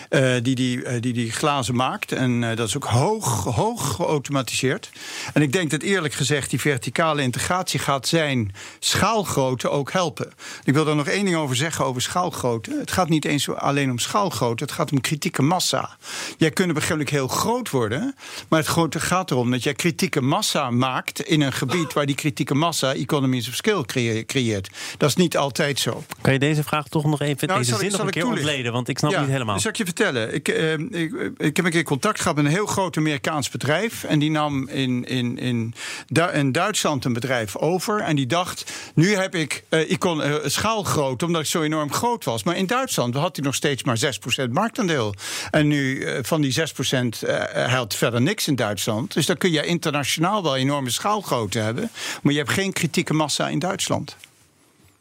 eh, 0.10 0.34
die, 0.42 0.56
die, 0.56 0.84
eh, 0.84 1.02
die 1.02 1.14
die 1.14 1.32
glazen 1.32 1.76
maakt. 1.76 2.12
En 2.12 2.36
eh, 2.44 2.56
dat 2.56 2.68
is 2.68 2.76
ook 2.76 2.84
hoog, 2.86 3.44
hoog 3.44 3.96
geautomatiseerd. 3.96 4.90
En 5.34 5.42
ik 5.42 5.52
denk 5.52 5.72
dat 5.72 5.82
eerlijk 5.82 6.14
gezegd 6.14 6.50
die 6.50 6.60
verticale 6.60 7.22
integratie 7.22 7.80
gaat 7.80 8.08
zijn 8.08 8.52
schaalgrootte 8.80 9.70
ook 9.70 9.92
helpen. 9.92 10.32
Ik 10.64 10.74
wil 10.74 10.86
daar 10.86 10.96
nog 10.96 11.08
één 11.08 11.26
ding 11.26 11.36
over 11.38 11.56
zeggen 11.56 11.86
over 11.86 12.02
schaalgrootte. 12.02 12.78
Het 12.80 12.92
gaat 12.92 13.10
niet 13.10 13.26
eens 13.26 13.50
alleen 13.50 13.92
om 13.92 14.00
schaalgrootte, 14.00 14.64
het 14.64 14.74
gaat 14.74 14.92
om 14.92 15.02
kritieke 15.02 15.42
massa. 15.42 15.98
Jij 16.38 16.52
kunt 16.52 16.74
begrijpelijk 16.74 17.10
heel 17.10 17.28
groot 17.28 17.70
worden, 17.70 18.16
maar 18.50 18.60
het 18.60 18.68
grote 18.68 19.00
gaat 19.00 19.32
erom 19.32 19.52
dat 19.52 19.64
jij 19.64 19.74
kritieke 19.74 20.22
massa 20.22 20.70
maakt 20.72 21.22
in 21.22 21.42
een 21.42 21.54
gebied 21.54 21.94
waar 21.94 22.06
die 22.06 22.16
kritieke 22.16 22.54
massa 22.56 22.94
economies 22.94 23.48
of 23.48 23.56
scale 23.56 23.86
creë- 23.86 24.26
creëert. 24.26 24.70
Dat 24.98 25.10
is 25.10 25.16
niet 25.16 25.38
altijd 25.38 25.80
zo. 25.80 26.04
Kan 26.22 26.34
je 26.34 26.40
deze 26.40 26.64
vraag 26.64 26.88
toch 26.88 27.04
nog 27.06 27.22
even, 27.22 27.48
Nou, 27.48 27.60
deze 27.60 27.72
zal 27.72 27.80
ik- 27.82 27.90
zin 27.90 27.98
nog 27.98 28.06
een 28.08 28.14
keer 28.14 28.22
toelichten? 28.22 28.48
ontleden? 28.50 28.74
Want 28.74 28.88
ik 28.90 28.98
snap 28.98 29.12
het 29.12 29.20
niet 29.22 29.30
helemaal. 29.30 29.60
Zal 29.60 29.70
ik 29.72 29.78
je 29.78 29.86
vertellen. 29.86 30.34
Ik, 30.34 30.48
eh, 30.48 30.74
ik, 30.74 31.32
ik 31.38 31.56
heb 31.56 31.66
een 31.66 31.72
keer 31.72 31.84
contact 31.84 32.20
gehad 32.22 32.27
met 32.36 32.46
een 32.46 32.52
heel 32.52 32.66
groot 32.66 32.98
Amerikaans 32.98 33.50
bedrijf. 33.50 34.04
En 34.04 34.20
die 34.20 34.32
nam 34.32 34.68
in, 34.68 35.06
in, 35.06 35.38
in, 35.38 35.74
Du- 36.08 36.32
in 36.34 36.52
Duitsland 36.52 37.06
een 37.06 37.14
bedrijf 37.14 37.56
over. 37.56 38.00
En 38.00 38.16
die 38.16 38.26
dacht, 38.26 38.72
nu 38.94 39.16
heb 39.16 39.36
ik, 39.36 39.64
eh, 39.70 39.92
ik 39.92 40.00
kon 40.00 40.24
eh, 40.24 40.34
schaalgroot, 40.46 41.24
omdat 41.24 41.42
ik 41.42 41.48
zo 41.48 41.62
enorm 41.62 41.94
groot 41.94 42.24
was. 42.24 42.44
Maar 42.44 42.58
in 42.58 42.66
Duitsland 42.66 43.16
had 43.16 43.36
hij 43.36 43.46
nog 43.46 43.56
steeds 43.56 43.84
maar 43.84 43.98
6% 43.98 44.52
marktaandeel. 44.52 45.14
En 45.52 45.68
nu 45.68 46.04
eh, 46.04 46.20
van 46.24 46.42
die 46.42 46.54
6% 46.54 46.60
eh, 46.60 47.36
hij 47.52 47.70
had 47.70 47.96
verder 47.96 48.22
niks 48.22 48.48
in 48.48 48.56
Duitsland. 48.56 49.14
Dus 49.14 49.26
dan 49.26 49.38
kun 49.38 49.52
je 49.52 49.66
internationaal 49.66 50.44
wel 50.44 50.56
enorme 50.56 50.90
schaalgrootte 50.90 51.60
hebben. 51.60 51.92
Maar 52.22 52.34
je 52.34 52.40
hebt 52.40 52.52
geen 52.52 52.74
kritieke 52.74 53.14
massa 53.14 53.50
in 53.50 53.60
Duitsland. 53.60 54.16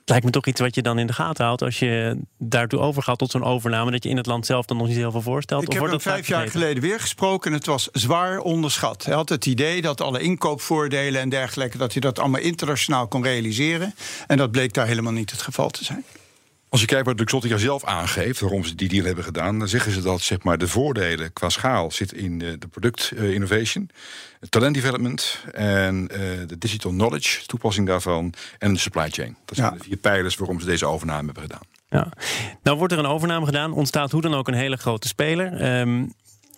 Het 0.07 0.15
lijkt 0.15 0.31
me 0.31 0.41
toch 0.41 0.53
iets 0.53 0.61
wat 0.61 0.75
je 0.75 0.83
dan 0.83 0.99
in 0.99 1.07
de 1.07 1.13
gaten 1.13 1.45
houdt 1.45 1.63
als 1.63 1.79
je 1.79 2.21
daartoe 2.39 2.81
overgaat 2.81 3.19
tot 3.19 3.31
zo'n 3.31 3.45
overname. 3.45 3.91
Dat 3.91 4.03
je 4.03 4.09
in 4.09 4.17
het 4.17 4.27
land 4.27 4.47
zelf 4.47 4.67
dan 4.67 4.77
nog 4.77 4.87
niet 4.87 4.97
heel 4.97 5.11
veel 5.11 5.23
voorstelt. 5.23 5.63
Ik 5.63 5.69
of 5.69 5.75
heb 5.75 5.83
wordt 5.83 6.05
hem 6.05 6.13
vijf 6.13 6.29
jaar 6.29 6.49
geleden 6.49 6.83
weer 6.83 7.01
gesproken 7.01 7.51
en 7.51 7.57
het 7.57 7.67
was 7.67 7.89
zwaar 7.93 8.39
onderschat. 8.39 9.05
Hij 9.05 9.15
had 9.15 9.29
het 9.29 9.47
idee 9.47 9.83
dat 9.83 10.01
alle 10.01 10.21
inkoopvoordelen 10.21 11.21
en 11.21 11.29
dergelijke... 11.29 11.79
dat 11.79 11.93
hij 11.93 12.01
dat 12.01 12.19
allemaal 12.19 12.41
internationaal 12.41 13.09
kon 13.09 13.23
realiseren. 13.23 13.95
En 14.27 14.37
dat 14.37 14.51
bleek 14.51 14.73
daar 14.73 14.87
helemaal 14.87 15.13
niet 15.13 15.31
het 15.31 15.43
geval 15.43 15.71
te 15.71 15.85
zijn. 15.85 16.05
Als 16.77 16.85
je 16.85 16.91
kijkt 16.91 17.07
wat 17.07 17.19
Luxottica 17.19 17.57
zelf 17.57 17.85
aangeeft, 17.85 18.41
waarom 18.41 18.65
ze 18.65 18.75
die 18.75 18.89
deal 18.89 19.05
hebben 19.05 19.25
gedaan, 19.25 19.59
dan 19.59 19.69
zeggen 19.69 19.93
ze 19.93 20.01
dat 20.01 20.21
zeg 20.21 20.43
maar, 20.43 20.59
de 20.59 20.69
voordelen 20.69 21.33
qua 21.33 21.49
schaal 21.49 21.91
zitten 21.91 22.17
in 22.17 22.39
de, 22.39 22.59
de 22.59 22.67
product 22.69 23.13
eh, 23.17 23.31
innovation, 23.33 23.91
talent 24.49 24.75
development 24.75 25.45
en 25.53 26.09
eh, 26.11 26.19
de 26.47 26.59
digital 26.59 26.91
knowledge, 26.91 27.47
toepassing 27.47 27.87
daarvan, 27.87 28.33
en 28.59 28.73
de 28.73 28.79
supply 28.79 29.11
chain. 29.11 29.37
Dat 29.45 29.57
zijn 29.57 29.73
Ja. 29.73 29.79
de 29.79 29.85
vier 29.85 29.97
pijlers 29.97 30.37
waarom 30.37 30.61
ze 30.61 30.67
deze 30.67 30.87
overname 30.87 31.25
hebben 31.25 31.43
gedaan. 31.43 31.63
Ja. 31.91 32.09
Nou 32.63 32.79
wordt 32.79 32.93
er 32.93 32.99
een 32.99 33.07
overname 33.07 33.47
gedaan, 33.47 33.73
ontstaat 33.73 34.11
hoe 34.11 34.23
dan 34.23 34.35
ook 34.35 34.49
een 34.49 34.55
hele 34.55 34.77
grote 34.77 35.09
speler. 35.09 35.53
Ehm, 35.61 36.05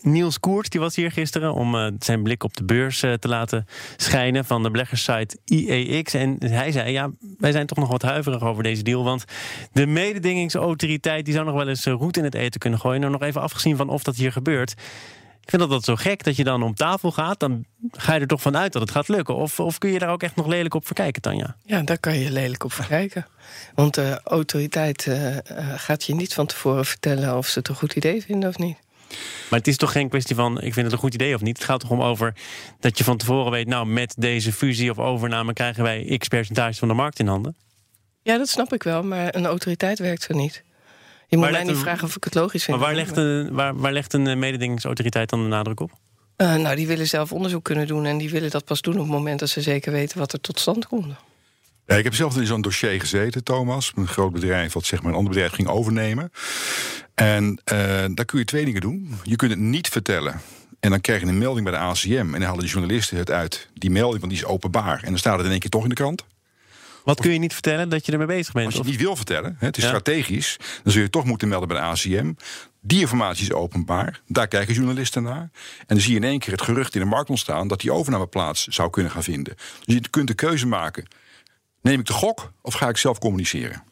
Niels 0.03 0.41
Koert 0.41 0.71
die 0.71 0.81
was 0.81 0.97
hier 0.97 1.13
gisteren 1.13 1.55
om 1.55 1.75
uh, 1.75 1.87
zijn 1.99 2.23
blik 2.23 2.45
op 2.45 2.57
de 2.57 2.65
beurs 2.65 3.03
uh, 3.03 3.13
te 3.13 3.29
laten 3.29 3.67
schijnen 3.97 4.45
van 4.45 4.63
de 4.63 4.71
beleggerssite 4.71 5.39
IEX. 5.45 6.15
En 6.15 6.37
hij 6.45 6.73
zei: 6.73 6.93
Ja, 6.93 7.11
wij 7.39 7.53
zijn 7.53 7.67
toch 7.67 7.79
nog 7.79 7.89
wat 7.89 8.03
huiverig 8.03 8.43
over 8.43 8.63
deze 8.63 8.83
deal. 8.83 9.05
Want 9.05 9.25
de 9.73 9.87
mededingingsautoriteit 9.87 11.25
die 11.25 11.35
zou 11.35 11.47
nog 11.47 11.55
wel 11.55 11.69
eens 11.69 11.85
roet 11.85 12.17
in 12.17 12.25
het 12.25 12.35
eten 12.35 12.61
kunnen 12.61 12.79
gooien. 12.79 13.01
Nou, 13.01 13.13
nog 13.13 13.23
even 13.23 13.41
afgezien 13.41 13.77
van 13.77 13.89
of 13.89 14.03
dat 14.03 14.17
hier 14.17 14.33
gebeurt. 14.33 14.71
Ik 15.43 15.55
vind 15.55 15.69
dat, 15.69 15.71
dat 15.71 15.85
zo 15.85 15.97
gek 15.97 16.25
dat 16.25 16.37
je 16.37 16.45
dan 16.45 16.63
om 16.63 16.75
tafel 16.75 17.13
gaat. 17.13 17.41
Dan 17.41 17.65
ga 17.91 18.15
je 18.15 18.21
er 18.21 18.27
toch 18.27 18.41
vanuit 18.41 18.73
dat 18.73 18.83
het 18.83 18.91
gaat 18.91 19.09
lukken. 19.09 19.35
Of, 19.35 19.61
of 19.61 19.79
kun 19.79 19.91
je 19.91 19.99
daar 19.99 20.11
ook 20.11 20.23
echt 20.23 20.37
nog 20.37 20.47
lelijk 20.47 20.75
op 20.75 20.87
verkijken, 20.87 21.23
Tanja? 21.23 21.57
Ja, 21.65 21.83
daar 21.83 21.99
kan 21.99 22.19
je 22.19 22.31
lelijk 22.31 22.65
op 22.65 22.73
verkijken. 22.73 23.27
Want 23.75 23.95
de 23.95 24.21
autoriteit 24.25 25.09
gaat 25.77 26.05
je 26.05 26.15
niet 26.15 26.35
van 26.35 26.47
tevoren 26.47 26.85
vertellen 26.85 27.37
of 27.37 27.47
ze 27.47 27.59
het 27.59 27.69
een 27.69 27.75
goed 27.75 27.95
idee 27.95 28.23
vinden 28.23 28.49
of 28.49 28.59
niet. 28.59 28.77
Maar 29.51 29.59
het 29.59 29.69
is 29.69 29.77
toch 29.77 29.93
geen 29.93 30.09
kwestie 30.09 30.37
van 30.37 30.57
ik 30.57 30.73
vind 30.73 30.85
het 30.85 30.93
een 30.93 30.99
goed 30.99 31.15
idee 31.15 31.35
of 31.35 31.41
niet. 31.41 31.57
Het 31.57 31.67
gaat 31.67 31.81
toch 31.81 31.91
om 31.91 32.03
over 32.03 32.35
dat 32.81 32.99
je 32.99 33.05
van 33.05 33.17
tevoren 33.17 33.51
weet, 33.51 33.67
nou, 33.67 33.87
met 33.87 34.15
deze 34.19 34.53
fusie 34.53 34.91
of 34.91 34.99
overname 34.99 35.53
krijgen 35.53 35.83
wij 35.83 36.17
x 36.19 36.29
percentage 36.29 36.79
van 36.79 36.89
de 36.89 36.95
markt 36.95 37.19
in 37.19 37.27
handen. 37.27 37.57
Ja, 38.23 38.39
dat 38.39 38.49
snap 38.49 38.73
ik 38.73 38.83
wel, 38.83 39.03
maar 39.03 39.35
een 39.35 39.47
autoriteit 39.47 39.99
werkt 39.99 40.23
zo 40.23 40.35
niet. 40.35 40.63
Je 41.29 41.37
moet 41.37 41.51
mij 41.51 41.65
niet 41.65 41.77
vragen 41.77 42.05
of 42.05 42.17
ik 42.17 42.25
het 42.25 42.35
logisch 42.35 42.65
vind. 42.65 42.77
Maar 42.77 42.87
waar 42.87 42.97
legt, 42.97 43.17
een, 43.17 43.53
waar, 43.53 43.77
waar 43.77 43.93
legt 43.93 44.13
een 44.13 44.27
eh, 44.27 44.37
mededingingsautoriteit 44.37 45.31
dan 45.31 45.43
de 45.43 45.49
nadruk 45.49 45.81
op? 45.81 45.91
Uh, 46.37 46.55
nou, 46.55 46.77
die 46.77 46.87
willen 46.87 47.07
zelf 47.07 47.33
onderzoek 47.33 47.65
kunnen 47.65 47.87
doen 47.87 48.05
en 48.05 48.19
die 48.19 48.31
willen 48.31 48.51
dat 48.51 48.65
pas 48.65 48.81
doen 48.81 48.95
op 48.95 49.01
het 49.01 49.11
moment 49.11 49.39
dat 49.39 49.49
ze 49.49 49.61
zeker 49.61 49.93
weten 49.93 50.19
wat 50.19 50.33
er 50.33 50.41
tot 50.41 50.61
stand 50.61 50.87
komt. 50.87 51.15
Ja, 51.87 51.97
ik 51.97 52.05
heb 52.05 52.15
zelf 52.15 52.37
in 52.37 52.47
zo'n 52.47 52.61
dossier 52.61 53.01
gezeten, 53.01 53.45
Thomas. 53.45 53.93
Een 53.95 54.07
groot 54.07 54.33
bedrijf 54.33 54.73
wat 54.73 54.85
zeg 54.85 55.03
maar, 55.03 55.11
een 55.11 55.17
ander 55.17 55.33
bedrijf 55.33 55.53
ging 55.53 55.69
overnemen. 55.69 56.33
En 57.19 57.61
uh, 57.73 57.79
daar 58.11 58.25
kun 58.25 58.39
je 58.39 58.45
twee 58.45 58.65
dingen 58.65 58.81
doen. 58.81 59.19
Je 59.23 59.37
kunt 59.37 59.51
het 59.51 59.61
niet 59.61 59.89
vertellen. 59.89 60.41
En 60.81 60.91
dan 60.91 61.01
krijg 61.01 61.21
je 61.21 61.27
een 61.27 61.39
melding 61.39 61.67
bij 61.67 61.79
de 61.79 61.85
ACM. 61.85 62.13
En 62.15 62.31
dan 62.31 62.43
halen 62.43 62.65
de 62.65 62.71
journalisten 62.71 63.17
het 63.17 63.31
uit. 63.31 63.69
Die 63.75 63.91
melding, 63.91 64.21
want 64.21 64.33
die 64.33 64.43
is 64.43 64.49
openbaar. 64.49 65.03
En 65.03 65.09
dan 65.09 65.19
staat 65.19 65.37
het 65.37 65.45
in 65.45 65.51
één 65.51 65.61
keer 65.61 65.71
toch 65.71 65.83
in 65.83 65.89
de 65.89 65.95
krant. 65.95 66.25
Wat 67.05 67.21
kun 67.21 67.33
je 67.33 67.39
niet 67.39 67.53
vertellen 67.53 67.89
dat 67.89 68.07
je 68.07 68.13
ermee 68.13 68.27
bezig 68.27 68.53
bent? 68.53 68.67
Als 68.67 68.75
je 68.75 68.81
het 68.81 68.91
niet 68.91 69.01
wil 69.01 69.17
vertellen, 69.17 69.57
het 69.59 69.77
is 69.77 69.85
strategisch, 69.85 70.57
dan 70.83 70.93
zul 70.93 71.03
je 71.03 71.11
toch 71.11 71.25
moeten 71.25 71.49
melden 71.49 71.69
bij 71.69 71.77
de 71.77 71.83
ACM. 71.83 72.33
Die 72.81 73.01
informatie 73.01 73.43
is 73.43 73.53
openbaar. 73.53 74.21
Daar 74.27 74.49
kijken 74.49 74.75
journalisten 74.75 75.23
naar. 75.23 75.51
En 75.79 75.87
dan 75.87 76.01
zie 76.01 76.11
je 76.11 76.17
in 76.17 76.25
één 76.25 76.39
keer 76.39 76.53
het 76.53 76.63
gerucht 76.63 76.95
in 76.95 77.01
de 77.01 77.07
markt 77.07 77.31
ontstaan 77.31 77.69
dat 77.69 77.81
die 77.81 77.93
overname 77.93 78.27
plaats 78.27 78.67
zou 78.67 78.91
kunnen 78.91 79.13
gaan 79.13 79.23
vinden. 79.23 79.55
Dus 79.85 79.95
je 79.95 80.09
kunt 80.11 80.29
de 80.29 80.35
keuze 80.35 80.67
maken: 80.67 81.09
neem 81.81 82.01
ik 82.01 82.07
de 82.07 82.13
gok 82.13 82.53
of 82.63 82.75
ga 82.75 82.89
ik 82.89 82.97
zelf 82.97 83.19
communiceren? 83.19 83.83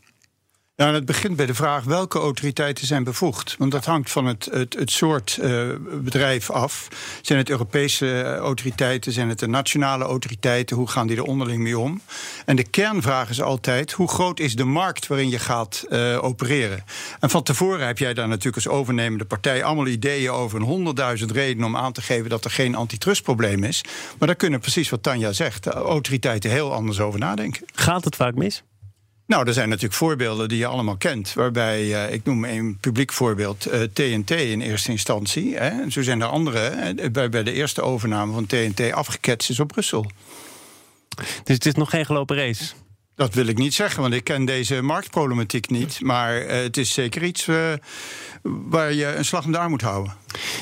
Nou, 0.77 0.95
het 0.95 1.05
begint 1.05 1.37
bij 1.37 1.47
de 1.47 1.55
vraag 1.55 1.85
welke 1.85 2.19
autoriteiten 2.19 2.87
zijn 2.87 3.05
bevoegd. 3.05 3.55
Want 3.59 3.73
dat 3.73 3.85
hangt 3.85 4.11
van 4.11 4.27
het, 4.27 4.49
het, 4.53 4.75
het 4.75 4.91
soort 4.91 5.39
uh, 5.43 5.69
bedrijf 6.03 6.51
af. 6.51 6.89
Zijn 7.23 7.39
het 7.39 7.51
Europese 7.51 8.35
autoriteiten? 8.35 9.13
Zijn 9.13 9.29
het 9.29 9.39
de 9.39 9.49
nationale 9.49 10.05
autoriteiten? 10.05 10.77
Hoe 10.77 10.89
gaan 10.89 11.07
die 11.07 11.17
er 11.17 11.23
onderling 11.23 11.63
mee 11.63 11.79
om? 11.79 12.01
En 12.45 12.57
de 12.57 12.65
kernvraag 12.65 13.31
is 13.31 13.43
altijd: 13.43 13.93
hoe 13.93 14.09
groot 14.09 14.41
is 14.41 14.57
de 14.57 14.65
markt 14.65 15.07
waarin 15.07 15.29
je 15.29 15.39
gaat 15.39 15.85
uh, 15.89 16.25
opereren? 16.25 16.85
En 17.21 17.31
van 17.31 17.43
tevoren 17.43 17.87
heb 17.87 17.99
jij 17.99 18.15
daar 18.15 18.29
natuurlijk 18.29 18.65
als 18.65 18.69
overnemende 18.69 19.25
partij 19.25 19.65
allemaal 19.65 19.87
ideeën 19.87 20.31
over 20.31 20.59
een 20.61 20.67
honderdduizend 20.67 21.31
redenen 21.31 21.67
om 21.67 21.77
aan 21.77 21.93
te 21.93 22.03
geven 22.03 22.31
dat 22.31 22.45
er 22.45 22.51
geen 22.51 22.75
antitrustprobleem 22.75 23.65
is. 23.65 23.85
Maar 24.19 24.29
daar 24.29 24.37
kunnen 24.37 24.61
precies 24.61 24.91
wat 24.91 25.03
Tanja 25.03 25.33
zegt, 25.33 25.65
de 25.65 25.71
autoriteiten 25.71 26.51
heel 26.51 26.73
anders 26.73 27.01
over 27.01 27.21
nadenken. 27.21 27.63
Gaat 27.75 28.05
het 28.05 28.17
vaak 28.17 28.35
mis? 28.35 28.63
Nou, 29.27 29.47
er 29.47 29.53
zijn 29.53 29.69
natuurlijk 29.69 29.95
voorbeelden 29.95 30.49
die 30.49 30.59
je 30.59 30.67
allemaal 30.67 30.97
kent. 30.97 31.33
Waarbij, 31.33 31.83
uh, 31.85 32.13
ik 32.13 32.25
noem 32.25 32.45
een 32.45 32.79
publiek 32.81 33.13
voorbeeld, 33.13 33.73
uh, 33.73 33.83
TNT 33.83 34.31
in 34.31 34.61
eerste 34.61 34.91
instantie. 34.91 35.57
Hè, 35.57 35.83
en 35.83 35.93
zo 35.93 36.03
zijn 36.03 36.21
er 36.21 36.29
andere, 36.29 36.95
bij, 37.13 37.29
bij 37.29 37.43
de 37.43 37.53
eerste 37.53 37.83
overname 37.83 38.33
van 38.33 38.47
TNT 38.47 38.93
afgeketst 38.93 39.51
is 39.51 39.61
op 39.61 39.69
Brussel. 39.69 40.11
Dus 41.45 41.55
het 41.55 41.67
is 41.67 41.75
nog 41.75 41.91
geen 41.91 42.07
gelopen 42.07 42.37
race? 42.37 42.65
Dat 43.15 43.35
wil 43.35 43.47
ik 43.47 43.59
niet 43.59 43.75
zeggen, 43.75 44.03
want 44.03 44.15
ik 44.15 44.25
ken 44.25 44.45
deze 44.45 44.83
marktproblematiek 44.83 45.71
niet. 45.71 46.01
Maar 46.01 46.43
uh, 46.43 46.51
het 46.51 46.77
is 46.77 46.93
zeker 46.93 47.23
iets 47.23 47.47
waar 48.43 48.93
je 48.93 49.15
een 49.15 49.25
slag 49.25 49.45
om 49.45 49.53
de 49.53 49.59
arm 49.59 49.71
moet 49.71 49.83
houden. 49.83 50.17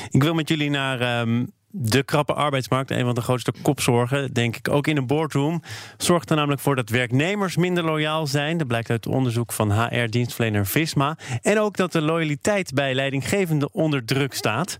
Ik 0.09 0.23
wil 0.23 0.33
met 0.33 0.49
jullie 0.49 0.69
naar 0.69 1.21
um, 1.21 1.51
de 1.77 2.03
krappe 2.03 2.33
arbeidsmarkt, 2.33 2.91
een 2.91 3.05
van 3.05 3.15
de 3.15 3.21
grootste 3.21 3.53
kopzorgen, 3.61 4.33
denk 4.33 4.55
ik 4.55 4.69
ook 4.69 4.87
in 4.87 4.97
een 4.97 5.07
boardroom, 5.07 5.61
zorgt 5.97 6.29
er 6.29 6.35
namelijk 6.35 6.61
voor 6.61 6.75
dat 6.75 6.89
werknemers 6.89 7.57
minder 7.57 7.83
loyaal 7.83 8.27
zijn. 8.27 8.57
Dat 8.57 8.67
blijkt 8.67 8.89
uit 8.89 9.07
onderzoek 9.07 9.51
van 9.53 9.71
HR-dienstverlener 9.71 10.65
Visma. 10.65 11.17
En 11.41 11.59
ook 11.59 11.77
dat 11.77 11.91
de 11.91 12.01
loyaliteit 12.01 12.73
bij 12.73 12.93
leidinggevenden 12.93 13.73
onder 13.73 14.05
druk 14.05 14.33
staat. 14.33 14.79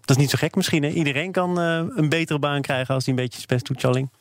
Dat 0.00 0.10
is 0.10 0.16
niet 0.16 0.30
zo 0.30 0.38
gek 0.38 0.54
misschien. 0.54 0.84
Iedereen 0.84 1.32
kan 1.32 1.60
uh, 1.60 1.82
een 1.96 2.08
betere 2.08 2.38
baan 2.38 2.60
krijgen 2.60 2.94
als 2.94 3.04
hij 3.04 3.14
een 3.14 3.20
beetje 3.20 3.36
zijn 3.36 3.48
best 3.48 3.66
doet, 3.66 3.80
Challing. 3.80 4.19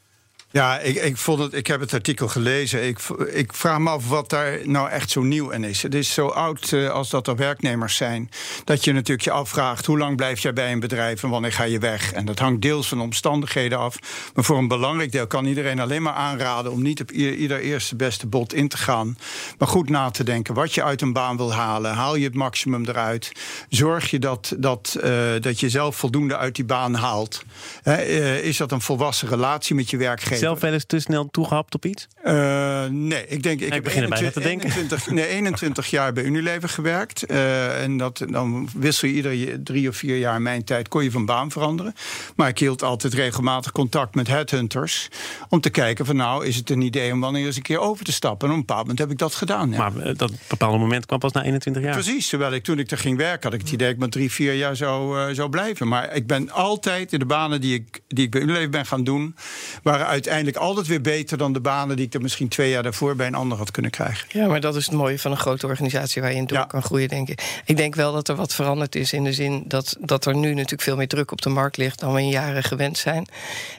Ja, 0.52 0.80
ik, 0.80 0.96
ik, 0.96 1.18
vond 1.18 1.40
het, 1.40 1.54
ik 1.54 1.68
heb 1.68 1.80
het 1.80 1.94
artikel 1.94 2.28
gelezen. 2.28 2.88
Ik, 2.88 3.00
ik 3.32 3.54
vraag 3.54 3.80
me 3.80 3.90
af 3.90 4.08
wat 4.08 4.30
daar 4.30 4.60
nou 4.64 4.90
echt 4.90 5.10
zo 5.10 5.22
nieuw 5.22 5.50
in 5.50 5.64
is. 5.64 5.82
Het 5.82 5.96
is 5.96 6.14
zo 6.14 6.28
oud 6.28 6.72
uh, 6.72 6.90
als 6.90 7.10
dat 7.10 7.28
er 7.28 7.36
werknemers 7.36 7.96
zijn. 7.96 8.30
Dat 8.64 8.84
je 8.84 8.92
natuurlijk 8.92 9.22
je 9.22 9.32
afvraagt: 9.32 9.86
hoe 9.86 9.98
lang 9.98 10.16
blijf 10.16 10.40
jij 10.40 10.54
bij 10.54 10.72
een 10.72 10.80
bedrijf 10.80 11.24
en 11.24 11.30
wanneer 11.30 11.52
ga 11.52 11.64
je 11.64 11.80
weg? 11.80 12.14
En 12.14 12.26
dat 12.26 12.40
hangt 12.40 12.62
deels 12.62 12.88
van 12.88 13.02
omstandigheden 13.02 13.78
af. 13.78 13.98
Maar 14.34 14.44
voor 14.44 14.58
een 14.58 14.68
belangrijk 14.68 15.12
deel 15.12 15.28
kan 15.28 15.46
iedereen 15.46 15.80
alleen 15.80 16.02
maar 16.02 16.14
aanraden 16.14 16.72
om 16.72 16.82
niet 16.82 17.02
op 17.02 17.12
ieder 17.12 17.60
eerste 17.60 17.96
beste 17.96 18.28
bod 18.28 18.54
in 18.54 18.68
te 18.68 18.78
gaan. 18.78 19.18
Maar 19.58 19.68
goed 19.68 19.90
na 19.90 20.10
te 20.10 20.24
denken 20.24 20.54
wat 20.54 20.74
je 20.74 20.84
uit 20.84 21.02
een 21.02 21.14
baan 21.14 21.38
wil 21.38 21.54
halen. 21.54 21.94
Haal 21.94 22.16
je 22.16 22.26
het 22.26 22.36
maximum 22.36 22.86
eruit? 22.86 23.32
Zorg 23.70 24.10
je 24.10 24.20
dat, 24.20 24.56
dat, 24.58 24.98
uh, 25.04 25.12
dat 25.40 25.60
je 25.60 25.70
zelf 25.70 25.96
voldoende 25.96 26.38
uit 26.38 26.56
die 26.56 26.66
baan 26.66 26.94
haalt? 26.94 27.44
Uh, 27.84 28.44
is 28.44 28.58
dat 28.58 28.72
een 28.72 28.82
volwassen 28.82 29.28
relatie 29.28 29.76
met 29.76 29.90
je 29.90 29.98
werkgever? 29.98 30.39
Zelf 30.40 30.60
wel 30.60 30.74
eens 30.74 30.86
te 30.86 31.00
snel 31.00 31.30
toegehapt 31.32 31.76
op 31.76 31.86
iets? 31.86 32.08
Uh, 32.26 32.86
nee, 32.86 33.28
ik 33.28 33.44
denk. 33.44 33.60
Ik, 33.60 33.68
ik 33.68 33.74
heb 33.74 33.84
begin 33.84 34.04
21, 34.04 34.34
te 34.34 34.40
denken. 34.40 34.70
21, 34.70 35.10
nee, 35.12 35.28
21 35.28 35.90
jaar 35.90 36.14
bij 36.14 36.24
Unilever 36.24 36.70
gewerkt. 36.70 37.32
Uh, 37.32 37.84
en 37.84 37.98
dat, 37.98 38.26
dan 38.30 38.70
wissel 38.76 39.08
je 39.08 39.14
iedere 39.14 39.64
drie 39.64 39.90
of 39.90 39.96
vier 39.96 40.18
jaar 40.18 40.42
mijn 40.42 40.64
tijd. 40.64 40.88
kon 40.88 41.04
je 41.04 41.12
van 41.12 41.26
baan 41.26 41.52
veranderen. 41.52 41.96
Maar 42.36 42.48
ik 42.48 42.60
hield 42.60 42.84
altijd 42.84 43.14
regelmatig 43.14 43.72
contact 43.72 44.16
met 44.16 44.28
headhunters. 44.28 45.08
Om 45.50 45.62
te 45.62 45.70
kijken 45.70 46.06
van 46.06 46.16
nou, 46.16 46.46
is 46.46 46.56
het 46.56 46.70
een 46.70 46.82
idee 46.82 47.12
om 47.12 47.20
wanneer 47.20 47.46
eens 47.46 47.56
een 47.56 47.62
keer 47.62 47.80
over 47.80 48.06
te 48.06 48.12
stappen. 48.12 48.48
En 48.48 48.54
op 48.54 48.60
een 48.60 48.66
bepaald 48.66 48.82
moment 48.82 49.00
heb 49.00 49.12
ik 49.12 49.18
dat 49.18 49.36
gedaan. 49.36 49.72
Ja. 49.72 49.78
Maar 49.78 50.08
uh, 50.08 50.18
dat 50.18 50.32
bepaalde 50.48 50.78
moment 50.78 51.06
kwam 51.06 51.20
pas 51.20 51.32
na 51.32 51.44
21 51.44 51.84
jaar. 51.84 51.94
Precies, 51.94 52.30
terwijl 52.30 52.54
ik 52.54 52.64
toen 52.64 52.80
ik 52.80 52.92
er 52.92 52.98
ging 52.98 53.18
werken, 53.18 53.44
had 53.44 53.54
ik 53.54 53.60
het 53.60 53.72
idee 53.72 53.86
dat 53.86 53.96
ik 53.96 54.00
maar 54.00 54.10
drie, 54.10 54.32
vier 54.32 54.54
jaar 54.54 54.76
zou, 54.76 55.34
zou 55.36 55.50
blijven. 55.50 55.88
Maar 55.88 56.16
ik 56.16 56.28
ben 56.28 56.52
altijd 56.52 57.14
in 57.14 57.20
de 57.20 57.26
banen 57.26 57.62
die 57.62 57.74
ik, 57.74 58.02
die 58.08 58.26
ik 58.26 58.32
bij 58.32 58.42
Unilever 58.42 58.70
ben 58.70 58.86
gaan 58.86 59.04
doen, 59.04 59.36
waren 59.84 60.06
uit 60.06 60.28
uiteindelijk 60.30 60.58
altijd 60.58 60.88
weer 60.88 61.02
beter 61.02 61.38
dan 61.38 61.54
de 61.54 61.60
banen 61.60 61.96
die 61.96 62.06
ik 62.06 62.14
er 62.14 62.22
misschien 62.22 62.48
twee 62.48 62.70
jaar 62.70 62.84
daarvoor 62.84 63.16
bij 63.16 63.28
een 63.28 63.36
ander 63.36 63.58
had 63.58 63.72
kunnen 63.72 63.92
krijgen. 63.92 64.28
Ja, 64.32 64.48
maar 64.48 64.60
dat 64.60 64.76
is 64.76 64.86
het 64.86 64.96
mooie 64.96 65.20
van 65.20 65.32
een 65.32 65.38
grote 65.38 65.68
organisatie 65.68 66.22
waar 66.22 66.32
je 66.32 66.38
in 66.38 66.46
door 66.46 66.58
ja. 66.58 66.64
kan 66.64 66.82
groeien, 66.82 67.08
denk 67.08 67.30
ik. 67.30 67.62
Ik 67.66 67.78
denk 67.78 67.96
wel 67.96 68.14
dat 68.14 68.28
er 68.28 68.36
wat 68.36 68.54
veranderd 68.54 68.96
is 68.96 69.14
in 69.14 69.24
de 69.24 69.34
zin 69.34 69.64
dat, 69.68 69.98
dat 70.00 70.26
er 70.26 70.36
nu 70.36 70.50
natuurlijk 70.50 70.82
veel 70.82 70.96
meer 70.96 71.08
druk 71.08 71.32
op 71.32 71.42
de 71.42 71.50
markt 71.50 71.78
ligt 71.78 72.00
dan 72.00 72.14
we 72.14 72.22
in 72.22 72.30
jaren 72.30 72.64
gewend 72.64 72.98
zijn. 72.98 73.26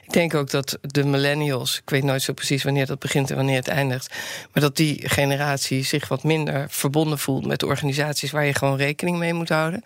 Ik 0.03 0.13
denk 0.13 0.33
ook 0.33 0.49
dat 0.49 0.77
de 0.81 1.05
millennials, 1.05 1.77
ik 1.77 1.89
weet 1.89 2.03
nooit 2.03 2.21
zo 2.21 2.33
precies 2.33 2.63
wanneer 2.63 2.85
dat 2.85 2.99
begint 2.99 3.29
en 3.29 3.35
wanneer 3.35 3.55
het 3.55 3.67
eindigt, 3.67 4.15
maar 4.53 4.63
dat 4.63 4.75
die 4.75 5.09
generatie 5.09 5.83
zich 5.83 6.07
wat 6.07 6.23
minder 6.23 6.65
verbonden 6.69 7.19
voelt 7.19 7.45
met 7.45 7.59
de 7.59 7.65
organisaties 7.65 8.31
waar 8.31 8.45
je 8.45 8.53
gewoon 8.53 8.77
rekening 8.77 9.17
mee 9.17 9.33
moet 9.33 9.49
houden. 9.49 9.83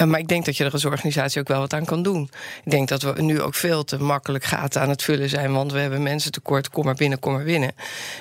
Uh, 0.00 0.06
maar 0.06 0.20
ik 0.20 0.28
denk 0.28 0.44
dat 0.44 0.56
je 0.56 0.64
er 0.64 0.72
als 0.72 0.84
organisatie 0.84 1.40
ook 1.40 1.48
wel 1.48 1.60
wat 1.60 1.72
aan 1.72 1.84
kan 1.84 2.02
doen. 2.02 2.30
Ik 2.64 2.70
denk 2.70 2.88
dat 2.88 3.02
we 3.02 3.22
nu 3.22 3.40
ook 3.40 3.54
veel 3.54 3.84
te 3.84 3.98
makkelijk 3.98 4.44
gaten 4.44 4.80
aan 4.80 4.88
het 4.88 5.02
vullen 5.02 5.28
zijn, 5.28 5.52
want 5.52 5.72
we 5.72 5.78
hebben 5.78 6.02
mensen 6.02 6.32
tekort, 6.32 6.68
kom 6.68 6.84
maar 6.84 6.94
binnen, 6.94 7.18
kom 7.18 7.32
maar 7.32 7.44
binnen. 7.44 7.72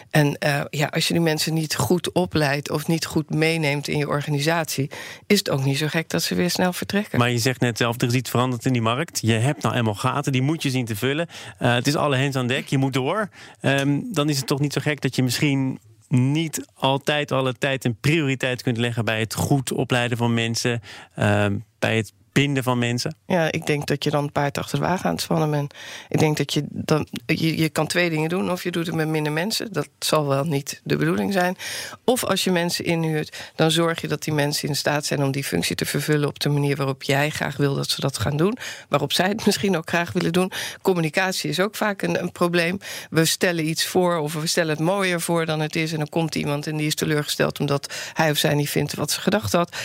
En 0.10 0.38
uh, 0.46 0.62
ja, 0.70 0.88
als 0.88 1.08
je 1.08 1.14
die 1.14 1.24
mensen 1.24 1.54
niet 1.54 1.76
goed 1.76 2.12
opleidt 2.12 2.70
of 2.70 2.88
niet 2.88 3.06
goed 3.06 3.30
meeneemt 3.30 3.88
in 3.88 3.98
je 3.98 4.08
organisatie, 4.08 4.90
is 5.28 5.38
het 5.38 5.50
ook 5.50 5.64
niet 5.64 5.78
zo 5.78 5.88
gek 5.88 6.10
dat 6.10 6.24
ze 6.24 6.36
weer 6.36 6.50
snel 6.50 6.74
vertrekken. 6.74 7.20
Maar 7.20 7.32
je 7.32 7.38
zegt 7.38 7.60
net 7.60 7.78
zelf, 7.78 8.02
er 8.02 8.08
is 8.08 8.14
iets 8.14 8.30
veranderd 8.30 8.66
in 8.66 8.74
die 8.74 8.82
markt. 8.82 9.20
Je 9.22 9.34
hebt 9.34 9.64
nou 9.64 9.76
eenmaal 9.76 9.96
gaten, 9.96 10.32
die 10.32 10.42
moet 10.42 10.64
je 10.64 10.70
zien 10.70 10.86
te 10.86 10.96
vullen. 10.96 11.28
Uh, 11.60 11.74
het 11.74 11.88
is 11.88 11.96
alle 11.96 12.16
hens 12.16 12.36
aan 12.36 12.48
dek, 12.48 12.68
je 12.68 12.78
moet 12.78 12.94
door. 12.94 13.30
Um, 13.62 14.14
dan 14.14 14.30
is 14.30 14.38
het 14.38 14.48
toch 14.48 14.60
niet 14.60 14.74
zo 14.74 14.82
gek 14.82 15.02
dat 15.02 15.16
je 15.16 15.24
misschien 15.24 15.80
niet 16.12 16.66
altijd 16.74 17.32
alle 17.32 17.54
tijd 17.54 17.86
en 17.86 17.98
prioriteit 18.00 18.62
kunt 18.62 18.78
leggen 18.78 19.06
bij 19.06 19.20
het 19.20 19.34
goed 19.34 19.72
opleiden 19.72 20.18
van 20.18 20.34
mensen, 20.34 20.82
uh, 21.20 21.46
bij 21.80 21.96
het 21.96 22.14
binden 22.32 22.64
van 22.64 22.80
mensen? 22.80 23.16
Ja, 23.26 23.52
ik 23.52 23.66
denk 23.66 23.88
dat 23.88 24.04
je 24.04 24.10
dan 24.10 24.32
paard 24.32 24.58
achter 24.58 24.80
de 24.80 24.86
wagen 24.86 25.06
aan 25.06 25.12
het 25.12 25.22
spannen 25.22 25.52
bent. 25.52 25.74
Ik 26.10 26.20
denk 26.20 26.38
dat 26.38 26.54
je 26.54 26.64
dan. 26.70 27.08
Je, 27.26 27.58
je 27.58 27.70
kan 27.70 27.88
twee 27.88 28.10
dingen 28.10 28.30
doen. 28.30 28.52
Of 28.52 28.64
je 28.64 28.72
doet 28.72 28.86
het 28.86 28.96
met 28.96 29.08
minder 29.08 29.32
mensen. 29.32 29.74
Dat 29.74 29.90
zal 30.00 30.28
wel 30.28 30.44
niet 30.44 30.82
de 30.84 30.98
bedoeling 30.98 31.34
zijn. 31.34 31.58
Of 32.04 32.24
als 32.24 32.44
je 32.44 32.52
mensen 32.52 32.86
inhuurt, 32.86 33.52
dan 33.56 33.72
zorg 33.72 34.02
je 34.02 34.08
dat 34.08 34.24
die 34.24 34.34
mensen 34.34 34.68
in 34.68 34.76
staat 34.76 35.06
zijn 35.06 35.24
om 35.24 35.32
die 35.32 35.44
functie 35.44 35.76
te 35.76 35.86
vervullen 35.86 36.28
op 36.28 36.40
de 36.40 36.50
manier 36.50 36.76
waarop 36.76 37.04
jij 37.04 37.30
graag 37.30 37.58
wil 37.58 37.76
dat 37.76 37.90
ze 37.90 38.02
dat 38.02 38.18
gaan 38.18 38.38
doen. 38.38 38.58
Waarop 38.90 39.14
zij 39.14 39.28
het 39.28 39.46
misschien 39.52 39.78
ook 39.78 39.90
graag 39.90 40.12
willen 40.12 40.34
doen. 40.34 40.52
Communicatie 40.82 41.50
is 41.50 41.60
ook 41.60 41.76
vaak 41.76 42.02
een, 42.02 42.22
een 42.22 42.32
probleem. 42.32 42.78
We 43.10 43.26
stellen 43.26 43.68
iets 43.68 43.86
voor 43.86 44.18
of 44.18 44.34
we 44.34 44.48
stellen 44.48 44.70
het 44.70 44.80
mooier 44.80 45.22
voor 45.22 45.46
dan 45.46 45.60
het 45.60 45.76
is. 45.76 45.92
En 45.92 45.98
dan 45.98 46.10
komt 46.10 46.36
iemand 46.36 46.68
en 46.68 46.78
die 46.78 46.88
is 46.88 46.96
teleurgesteld 46.96 47.60
omdat 47.60 47.94
hij 48.14 48.32
of 48.32 48.38
zij 48.38 48.54
niet 48.54 48.70
vindt 48.70 48.94
wat 48.94 49.12
ze 49.12 49.22
gedacht 49.22 49.52
had. 49.52 49.76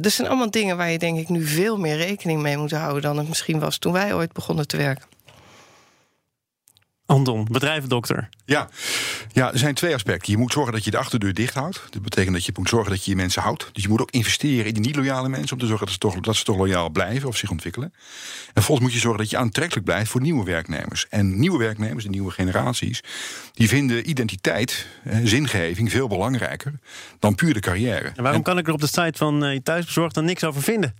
Dat 0.00 0.12
zijn 0.12 0.28
allemaal 0.28 0.50
dingen 0.50 0.76
waar 0.76 0.90
je 0.90 0.98
denk 0.98 1.18
ik 1.18 1.28
nu 1.28 1.46
veel 1.46 1.76
meer 1.76 1.96
rekening 1.96 2.42
mee 2.42 2.56
moet 2.56 2.70
houden 2.70 3.02
dan 3.02 3.18
het 3.18 3.28
misschien 3.28 3.58
was 3.58 3.78
toen 3.78 3.92
wij 3.92 4.14
ooit 4.14 4.32
begonnen 4.32 4.66
te 4.66 4.76
werken. 4.76 5.11
Anton, 7.12 7.48
bedrijvendokter. 7.50 8.28
Ja. 8.44 8.68
ja, 9.32 9.52
er 9.52 9.58
zijn 9.58 9.74
twee 9.74 9.94
aspecten. 9.94 10.32
Je 10.32 10.38
moet 10.38 10.52
zorgen 10.52 10.72
dat 10.72 10.84
je 10.84 10.90
de 10.90 10.98
achterdeur 10.98 11.34
dicht 11.34 11.54
houdt. 11.54 11.82
Dat 11.90 12.02
betekent 12.02 12.34
dat 12.34 12.44
je 12.44 12.52
moet 12.56 12.68
zorgen 12.68 12.90
dat 12.90 13.04
je 13.04 13.10
je 13.10 13.16
mensen 13.16 13.42
houdt. 13.42 13.68
Dus 13.72 13.82
je 13.82 13.88
moet 13.88 14.00
ook 14.00 14.10
investeren 14.10 14.66
in 14.66 14.74
die 14.74 14.82
niet-loyale 14.82 15.28
mensen... 15.28 15.52
om 15.52 15.58
te 15.58 15.66
zorgen 15.66 15.86
dat 15.86 15.94
ze, 15.94 16.00
toch, 16.00 16.20
dat 16.20 16.36
ze 16.36 16.44
toch 16.44 16.56
loyaal 16.56 16.90
blijven 16.90 17.28
of 17.28 17.36
zich 17.36 17.50
ontwikkelen. 17.50 17.94
En 18.54 18.62
volgens 18.62 18.86
moet 18.86 18.94
je 18.94 19.00
zorgen 19.02 19.20
dat 19.20 19.30
je 19.30 19.36
aantrekkelijk 19.36 19.86
blijft 19.86 20.10
voor 20.10 20.20
nieuwe 20.20 20.44
werknemers. 20.44 21.06
En 21.08 21.38
nieuwe 21.38 21.58
werknemers, 21.58 22.04
de 22.04 22.10
nieuwe 22.10 22.30
generaties... 22.30 23.00
die 23.52 23.68
vinden 23.68 24.08
identiteit, 24.08 24.86
eh, 25.04 25.18
zingeving 25.24 25.90
veel 25.90 26.08
belangrijker... 26.08 26.72
dan 27.18 27.34
puur 27.34 27.54
de 27.54 27.60
carrière. 27.60 28.12
En 28.16 28.22
waarom 28.22 28.42
kan 28.42 28.58
ik 28.58 28.66
er 28.66 28.72
op 28.72 28.80
de 28.80 28.86
site 28.86 29.18
van 29.18 29.44
uh, 29.44 29.52
je 29.52 29.62
thuisbezorgd 29.62 30.14
dan 30.14 30.24
niks 30.24 30.44
over 30.44 30.62
vinden? 30.62 30.94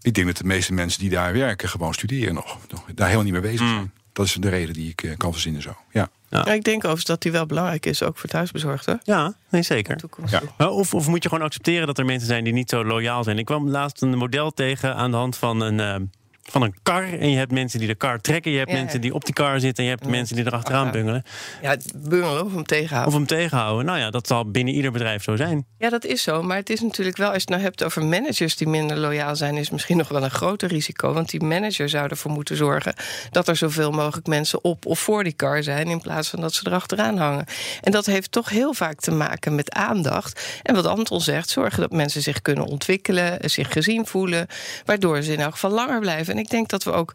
Ik 0.00 0.14
denk 0.14 0.26
dat 0.26 0.36
de 0.36 0.44
meeste 0.44 0.72
mensen 0.72 1.00
die 1.00 1.10
daar 1.10 1.32
werken 1.32 1.68
gewoon 1.68 1.94
studeren 1.94 2.34
nog. 2.34 2.58
Daar 2.94 3.06
helemaal 3.06 3.24
niet 3.24 3.32
mee 3.32 3.52
bezig 3.52 3.68
zijn. 3.68 3.92
Dat 4.16 4.26
is 4.26 4.32
de 4.32 4.48
reden 4.48 4.74
die 4.74 4.90
ik 4.90 5.02
uh, 5.02 5.16
kan 5.16 5.32
verzinnen 5.32 5.62
zo. 5.62 5.76
Ja. 5.90 6.08
Ja. 6.28 6.46
ik 6.46 6.64
denk 6.64 6.76
overigens 6.76 7.04
dat 7.04 7.22
die 7.22 7.32
wel 7.32 7.46
belangrijk 7.46 7.86
is, 7.86 8.02
ook 8.02 8.18
voor 8.18 8.28
thuisbezorgden. 8.28 9.00
Ja, 9.04 9.34
nee, 9.48 9.62
zeker. 9.62 10.00
Ja. 10.26 10.68
Of, 10.68 10.94
of 10.94 11.08
moet 11.08 11.22
je 11.22 11.28
gewoon 11.28 11.44
accepteren 11.44 11.86
dat 11.86 11.98
er 11.98 12.04
mensen 12.04 12.26
zijn 12.26 12.44
die 12.44 12.52
niet 12.52 12.70
zo 12.70 12.84
loyaal 12.84 13.24
zijn? 13.24 13.38
Ik 13.38 13.44
kwam 13.44 13.68
laatst 13.68 14.02
een 14.02 14.16
model 14.16 14.50
tegen 14.50 14.94
aan 14.94 15.10
de 15.10 15.16
hand 15.16 15.36
van 15.36 15.60
een, 15.60 15.78
uh, 15.78 16.06
van 16.50 16.62
een 16.62 16.74
kar. 16.82 17.12
En 17.12 17.30
je 17.30 17.36
hebt 17.36 17.52
mensen 17.52 17.78
die 17.78 17.88
de 17.88 17.94
kar 17.94 18.20
trekken. 18.20 18.50
Je 18.52 18.58
hebt 18.58 18.72
mensen 18.72 19.00
die 19.00 19.14
op 19.14 19.24
die 19.24 19.34
kar 19.34 19.60
zitten. 19.60 19.84
En 19.84 19.90
je 19.90 19.96
hebt 19.96 20.10
mensen 20.10 20.36
die 20.36 20.46
erachteraan 20.46 20.90
bungelen. 20.90 21.22
Ja, 21.62 21.76
bungelen 21.96 22.44
of 22.44 22.52
hem 22.52 22.64
tegenhouden. 22.64 23.12
Of 23.12 23.18
hem 23.18 23.26
tegenhouden. 23.26 23.86
Nou 23.86 23.98
ja, 23.98 24.10
dat 24.10 24.26
zal 24.26 24.50
binnen 24.50 24.74
ieder 24.74 24.92
bedrijf 24.92 25.22
zo 25.22 25.36
zijn. 25.36 25.66
Ja, 25.78 25.90
dat 25.90 26.04
is 26.04 26.22
zo. 26.22 26.42
Maar 26.42 26.56
het 26.56 26.70
is 26.70 26.80
natuurlijk 26.80 27.16
wel, 27.16 27.26
als 27.26 27.34
je 27.36 27.40
het 27.40 27.50
nou 27.50 27.62
hebt 27.62 27.84
over 27.84 28.04
managers 28.04 28.56
die 28.56 28.68
minder 28.68 28.96
loyaal 28.96 29.36
zijn, 29.36 29.56
is 29.56 29.70
misschien 29.70 29.96
nog 29.96 30.08
wel 30.08 30.22
een 30.22 30.30
groter 30.30 30.68
risico. 30.68 31.12
Want 31.12 31.30
die 31.30 31.42
manager 31.42 31.88
zou 31.88 32.08
ervoor 32.08 32.30
moeten 32.30 32.56
zorgen 32.56 32.94
dat 33.30 33.48
er 33.48 33.56
zoveel 33.56 33.90
mogelijk 33.90 34.26
mensen 34.26 34.64
op 34.64 34.86
of 34.86 34.98
voor 34.98 35.24
die 35.24 35.32
kar 35.32 35.62
zijn. 35.62 35.86
In 35.86 36.00
plaats 36.00 36.28
van 36.28 36.40
dat 36.40 36.54
ze 36.54 36.66
erachteraan 36.66 37.16
hangen. 37.16 37.44
En 37.80 37.92
dat 37.92 38.06
heeft 38.06 38.32
toch 38.32 38.48
heel 38.48 38.74
vaak 38.74 39.00
te 39.00 39.10
maken 39.10 39.54
met 39.54 39.72
aandacht. 39.72 40.60
En 40.62 40.74
wat 40.74 40.86
Anton 40.86 41.20
zegt, 41.20 41.48
zorgen 41.48 41.80
dat 41.80 41.92
mensen 41.92 42.22
zich 42.22 42.42
kunnen 42.42 42.64
ontwikkelen, 42.64 43.50
zich 43.50 43.72
gezien 43.72 44.06
voelen. 44.06 44.46
Waardoor 44.84 45.22
ze 45.22 45.32
in 45.32 45.40
elk 45.40 45.52
geval 45.52 45.70
langer 45.70 46.00
blijven. 46.00 46.35
En 46.36 46.42
ik 46.42 46.50
denk 46.50 46.68
dat 46.68 46.84
we 46.84 46.92
ook 46.92 47.12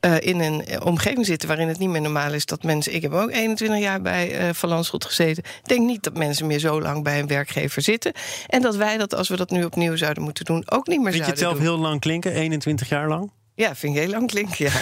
uh, 0.00 0.20
in 0.20 0.40
een 0.40 0.82
omgeving 0.82 1.26
zitten 1.26 1.48
waarin 1.48 1.68
het 1.68 1.78
niet 1.78 1.88
meer 1.88 2.00
normaal 2.00 2.32
is 2.32 2.46
dat 2.46 2.62
mensen. 2.62 2.94
Ik 2.94 3.02
heb 3.02 3.12
ook 3.12 3.30
21 3.30 3.78
jaar 3.78 4.02
bij 4.02 4.46
uh, 4.48 4.54
Van 4.54 4.68
Landschot 4.68 5.04
gezeten. 5.04 5.42
Ik 5.44 5.68
denk 5.68 5.86
niet 5.86 6.02
dat 6.02 6.16
mensen 6.16 6.46
meer 6.46 6.58
zo 6.58 6.80
lang 6.80 7.02
bij 7.02 7.18
een 7.18 7.26
werkgever 7.26 7.82
zitten. 7.82 8.12
En 8.46 8.62
dat 8.62 8.76
wij 8.76 8.96
dat, 8.96 9.14
als 9.14 9.28
we 9.28 9.36
dat 9.36 9.50
nu 9.50 9.64
opnieuw 9.64 9.96
zouden 9.96 10.22
moeten 10.22 10.44
doen, 10.44 10.70
ook 10.70 10.86
niet 10.86 11.02
meer 11.02 11.12
Vind 11.12 11.24
zouden 11.24 11.26
je 11.26 11.30
het 11.30 11.38
zelf 11.38 11.54
doen. 11.54 11.62
heel 11.62 11.88
lang 11.88 12.00
klinken, 12.00 12.32
21 12.32 12.88
jaar 12.88 13.08
lang? 13.08 13.30
Ja, 13.54 13.74
vind 13.74 13.96
ik 13.96 14.02
heel 14.02 14.10
lang 14.10 14.26
klinken, 14.26 14.64
ja. 14.64 14.72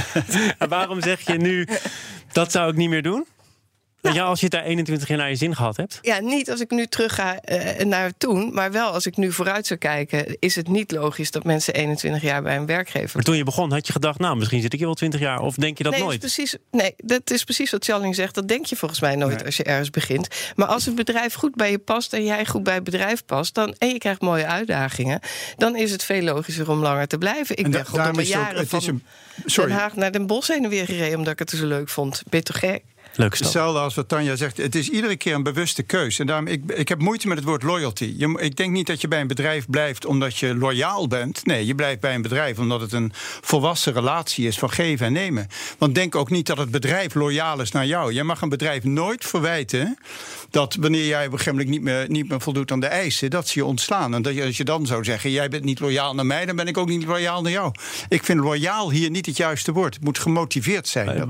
en 0.58 0.68
waarom 0.78 1.02
zeg 1.02 1.20
je 1.20 1.36
nu, 1.36 1.68
dat 2.32 2.52
zou 2.52 2.70
ik 2.70 2.76
niet 2.76 2.88
meer 2.88 3.02
doen? 3.02 3.26
Ja. 4.02 4.12
ja, 4.12 4.24
als 4.24 4.38
je 4.38 4.44
het 4.44 4.54
daar 4.54 4.64
21 4.64 5.08
jaar 5.08 5.18
naar 5.18 5.28
je 5.28 5.36
zin 5.36 5.56
gehad 5.56 5.76
hebt. 5.76 5.98
Ja, 6.00 6.20
niet 6.20 6.50
als 6.50 6.60
ik 6.60 6.70
nu 6.70 6.86
terug 6.86 7.14
ga 7.14 7.40
uh, 7.44 7.84
naar 7.84 8.12
toen. 8.18 8.54
Maar 8.54 8.72
wel 8.72 8.90
als 8.90 9.06
ik 9.06 9.16
nu 9.16 9.32
vooruit 9.32 9.66
zou 9.66 9.78
kijken. 9.78 10.36
Is 10.38 10.56
het 10.56 10.68
niet 10.68 10.90
logisch 10.90 11.30
dat 11.30 11.44
mensen 11.44 11.74
21 11.74 12.22
jaar 12.22 12.42
bij 12.42 12.56
een 12.56 12.66
werkgever. 12.66 13.10
Maar 13.14 13.24
toen 13.24 13.36
je 13.36 13.44
begon, 13.44 13.72
had 13.72 13.86
je 13.86 13.92
gedacht, 13.92 14.18
nou, 14.18 14.36
misschien 14.36 14.60
zit 14.60 14.72
ik 14.72 14.78
hier 14.78 14.88
wel 14.88 14.96
20 14.96 15.20
jaar. 15.20 15.40
Of 15.40 15.54
denk 15.54 15.78
je 15.78 15.84
dat 15.84 15.92
nee, 15.92 16.02
nooit? 16.02 16.20
Dat 16.20 16.30
is 16.30 16.34
precies, 16.36 16.56
nee, 16.70 16.94
dat 16.96 17.30
is 17.30 17.44
precies 17.44 17.70
wat 17.70 17.84
Challing 17.84 18.14
zegt. 18.14 18.34
Dat 18.34 18.48
denk 18.48 18.66
je 18.66 18.76
volgens 18.76 19.00
mij 19.00 19.16
nooit 19.16 19.36
nee. 19.36 19.44
als 19.44 19.56
je 19.56 19.64
ergens 19.64 19.90
begint. 19.90 20.28
Maar 20.54 20.66
als 20.66 20.84
het 20.84 20.94
bedrijf 20.94 21.34
goed 21.34 21.54
bij 21.54 21.70
je 21.70 21.78
past. 21.78 22.12
en 22.12 22.24
jij 22.24 22.46
goed 22.46 22.62
bij 22.62 22.74
het 22.74 22.84
bedrijf 22.84 23.24
past. 23.24 23.54
Dan, 23.54 23.74
en 23.78 23.88
je 23.88 23.98
krijgt 23.98 24.20
mooie 24.20 24.46
uitdagingen. 24.46 25.20
dan 25.56 25.76
is 25.76 25.90
het 25.90 26.04
veel 26.04 26.22
logischer 26.22 26.70
om 26.70 26.78
langer 26.78 27.06
te 27.06 27.18
blijven. 27.18 27.56
Ik 27.56 27.70
ben 27.70 27.86
gewoon 27.86 28.24
jaren 28.24 28.60
ook, 28.60 28.68
van 28.68 28.82
een, 28.86 29.02
sorry. 29.44 29.70
Den 29.70 29.78
Haag 29.78 29.94
naar 29.94 30.12
Den 30.12 30.26
Bosch 30.26 30.48
heen 30.48 30.64
en 30.64 30.70
weer 30.70 30.86
gereden. 30.86 31.18
omdat 31.18 31.32
ik 31.32 31.38
het 31.38 31.50
zo 31.50 31.66
leuk 31.66 31.88
vond. 31.88 32.22
Ben 32.28 32.38
je 32.38 32.44
toch 32.44 32.58
gek? 32.58 32.82
Hetzelfde 33.16 33.80
als 33.80 33.94
wat 33.94 34.08
Tanja 34.08 34.36
zegt. 34.36 34.56
Het 34.56 34.74
is 34.74 34.88
iedere 34.88 35.16
keer 35.16 35.34
een 35.34 35.42
bewuste 35.42 35.82
keuze. 35.82 36.20
En 36.20 36.26
daarom, 36.26 36.46
ik, 36.46 36.62
ik 36.74 36.88
heb 36.88 36.98
moeite 36.98 37.28
met 37.28 37.36
het 37.36 37.46
woord 37.46 37.62
loyalty. 37.62 38.14
Je, 38.16 38.38
ik 38.40 38.56
denk 38.56 38.72
niet 38.72 38.86
dat 38.86 39.00
je 39.00 39.08
bij 39.08 39.20
een 39.20 39.26
bedrijf 39.26 39.66
blijft 39.68 40.04
omdat 40.04 40.38
je 40.38 40.54
loyaal 40.54 41.08
bent. 41.08 41.44
Nee, 41.46 41.66
je 41.66 41.74
blijft 41.74 42.00
bij 42.00 42.14
een 42.14 42.22
bedrijf 42.22 42.58
omdat 42.58 42.80
het 42.80 42.92
een 42.92 43.12
volwassen 43.40 43.92
relatie 43.92 44.46
is 44.46 44.58
van 44.58 44.70
geven 44.70 45.06
en 45.06 45.12
nemen. 45.12 45.48
Want 45.78 45.94
denk 45.94 46.14
ook 46.14 46.30
niet 46.30 46.46
dat 46.46 46.58
het 46.58 46.70
bedrijf 46.70 47.14
loyaal 47.14 47.60
is 47.60 47.70
naar 47.70 47.86
jou. 47.86 48.12
Je 48.12 48.22
mag 48.22 48.40
een 48.40 48.48
bedrijf 48.48 48.84
nooit 48.84 49.24
verwijten 49.24 49.98
dat 50.50 50.76
wanneer 50.80 51.06
jij 51.06 51.26
op 51.26 51.32
een 51.32 51.38
gegeven 51.38 51.58
moment 51.58 51.70
niet 51.70 51.82
meer, 51.82 52.04
niet 52.08 52.28
meer 52.28 52.40
voldoet 52.40 52.72
aan 52.72 52.80
de 52.80 52.86
eisen, 52.86 53.30
dat 53.30 53.48
ze 53.48 53.58
je 53.58 53.64
ontslaan. 53.64 54.14
En 54.14 54.22
dat 54.22 54.34
je, 54.34 54.44
als 54.44 54.56
je 54.56 54.64
dan 54.64 54.86
zou 54.86 55.04
zeggen: 55.04 55.30
jij 55.30 55.48
bent 55.48 55.64
niet 55.64 55.80
loyaal 55.80 56.14
naar 56.14 56.26
mij, 56.26 56.46
dan 56.46 56.56
ben 56.56 56.66
ik 56.66 56.78
ook 56.78 56.88
niet 56.88 57.04
loyaal 57.04 57.42
naar 57.42 57.52
jou. 57.52 57.72
Ik 58.08 58.24
vind 58.24 58.40
loyaal 58.40 58.90
hier 58.90 59.10
niet 59.10 59.26
het 59.26 59.36
juiste 59.36 59.72
woord. 59.72 59.94
Het 59.94 60.04
moet 60.04 60.18
gemotiveerd 60.18 60.88
zijn. 60.88 61.28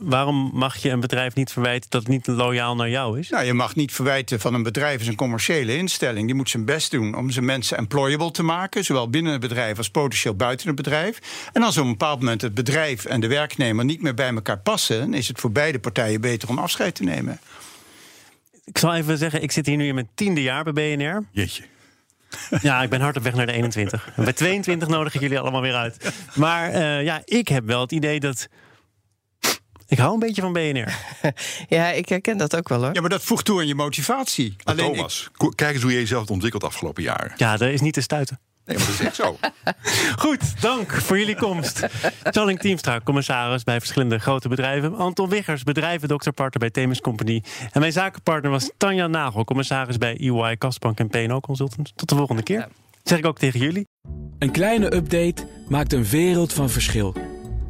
Waarom 0.00 0.50
mag 0.54 0.76
je 0.76 0.90
een 0.90 1.00
bedrijf 1.02 1.34
niet 1.34 1.52
verwijten 1.52 1.90
dat 1.90 2.02
het 2.02 2.10
niet 2.10 2.26
loyaal 2.26 2.74
naar 2.74 2.90
jou 2.90 3.18
is? 3.18 3.28
Nou, 3.28 3.44
je 3.44 3.52
mag 3.52 3.74
niet 3.74 3.92
verwijten 3.92 4.40
van 4.40 4.54
een 4.54 4.62
bedrijf 4.62 5.00
is 5.00 5.06
een 5.06 5.14
commerciële 5.14 5.76
instelling. 5.76 6.26
Die 6.26 6.34
moet 6.34 6.50
zijn 6.50 6.64
best 6.64 6.90
doen 6.90 7.14
om 7.14 7.30
zijn 7.30 7.44
mensen 7.44 7.76
employable 7.76 8.30
te 8.30 8.42
maken, 8.42 8.84
zowel 8.84 9.10
binnen 9.10 9.32
het 9.32 9.40
bedrijf 9.40 9.78
als 9.78 9.90
potentieel 9.90 10.34
buiten 10.34 10.66
het 10.66 10.76
bedrijf. 10.76 11.18
En 11.52 11.62
als 11.62 11.78
op 11.78 11.84
een 11.84 11.90
bepaald 11.90 12.18
moment 12.18 12.42
het 12.42 12.54
bedrijf 12.54 13.04
en 13.04 13.20
de 13.20 13.26
werknemer 13.26 13.84
niet 13.84 14.02
meer 14.02 14.14
bij 14.14 14.34
elkaar 14.34 14.58
passen, 14.58 14.98
dan 14.98 15.14
is 15.14 15.28
het 15.28 15.40
voor 15.40 15.52
beide 15.52 15.78
partijen 15.78 16.20
beter 16.20 16.48
om 16.48 16.58
afscheid 16.58 16.94
te 16.94 17.02
nemen. 17.02 17.40
Ik 18.64 18.78
zal 18.78 18.94
even 18.94 19.18
zeggen, 19.18 19.42
ik 19.42 19.52
zit 19.52 19.66
hier 19.66 19.76
nu 19.76 19.86
in 19.86 19.94
mijn 19.94 20.08
tiende 20.14 20.42
jaar 20.42 20.72
bij 20.72 20.96
BNR. 20.96 21.24
Jeetje. 21.30 21.62
Ja, 22.62 22.82
ik 22.82 22.90
ben 22.90 23.00
hard 23.00 23.16
op 23.16 23.22
weg 23.22 23.34
naar 23.34 23.46
de 23.46 23.52
21. 23.52 24.10
En 24.16 24.24
bij 24.24 24.32
22 24.32 24.88
nodig 24.88 25.14
ik 25.14 25.20
jullie 25.20 25.38
allemaal 25.38 25.60
weer 25.60 25.74
uit. 25.74 26.12
Maar 26.34 26.74
uh, 26.74 27.02
ja, 27.02 27.22
ik 27.24 27.48
heb 27.48 27.66
wel 27.66 27.80
het 27.80 27.92
idee 27.92 28.20
dat. 28.20 28.48
Ik 29.92 29.98
hou 29.98 30.12
een 30.12 30.18
beetje 30.18 30.42
van 30.42 30.52
BNR. 30.52 30.94
Ja, 31.68 31.90
ik 31.90 32.08
herken 32.08 32.36
dat 32.36 32.56
ook 32.56 32.68
wel 32.68 32.82
hoor. 32.82 32.94
Ja, 32.94 33.00
maar 33.00 33.10
dat 33.10 33.22
voegt 33.22 33.44
toe 33.44 33.60
aan 33.60 33.66
je 33.66 33.74
motivatie. 33.74 34.54
Maar 34.64 34.74
Alleen 34.74 34.92
Thomas, 34.92 35.30
ik... 35.38 35.50
kijk 35.54 35.74
eens 35.74 35.82
hoe 35.82 35.92
je 35.92 35.98
jezelf 35.98 36.20
hebt 36.20 36.32
ontwikkeld 36.32 36.62
de 36.62 36.68
afgelopen 36.68 37.02
jaren. 37.02 37.32
Ja, 37.36 37.56
dat 37.56 37.68
is 37.68 37.80
niet 37.80 37.94
te 37.94 38.00
stuiten. 38.00 38.40
Nee, 38.64 38.76
maar 38.76 38.86
dat 38.86 38.94
is 38.94 39.00
echt 39.06 39.14
zo. 39.14 39.38
Goed, 40.24 40.60
dank 40.60 40.92
voor 40.92 41.18
jullie 41.18 41.36
komst. 41.36 41.86
Charling 42.22 42.58
Teamstra, 42.58 43.00
commissaris 43.04 43.64
bij 43.64 43.78
verschillende 43.78 44.18
grote 44.18 44.48
bedrijven. 44.48 44.96
Anton 44.96 45.28
Wiggers, 45.28 45.62
bedrijvendokterpartner 45.62 46.60
bij 46.60 46.70
Themis 46.70 47.00
Company. 47.00 47.42
En 47.72 47.80
mijn 47.80 47.92
zakenpartner 47.92 48.50
was 48.50 48.70
Tanja 48.76 49.06
Nagel, 49.06 49.44
commissaris 49.44 49.98
bij 49.98 50.16
EY, 50.16 50.56
Kastbank 50.56 50.98
en 50.98 51.08
P&O 51.08 51.40
Consultants. 51.40 51.92
Tot 51.94 52.08
de 52.08 52.14
volgende 52.14 52.42
keer. 52.42 52.68
Zeg 53.02 53.18
ik 53.18 53.26
ook 53.26 53.38
tegen 53.38 53.60
jullie. 53.60 53.86
Een 54.38 54.50
kleine 54.50 54.94
update 54.94 55.46
maakt 55.68 55.92
een 55.92 56.04
wereld 56.04 56.52
van 56.52 56.70
verschil. 56.70 57.31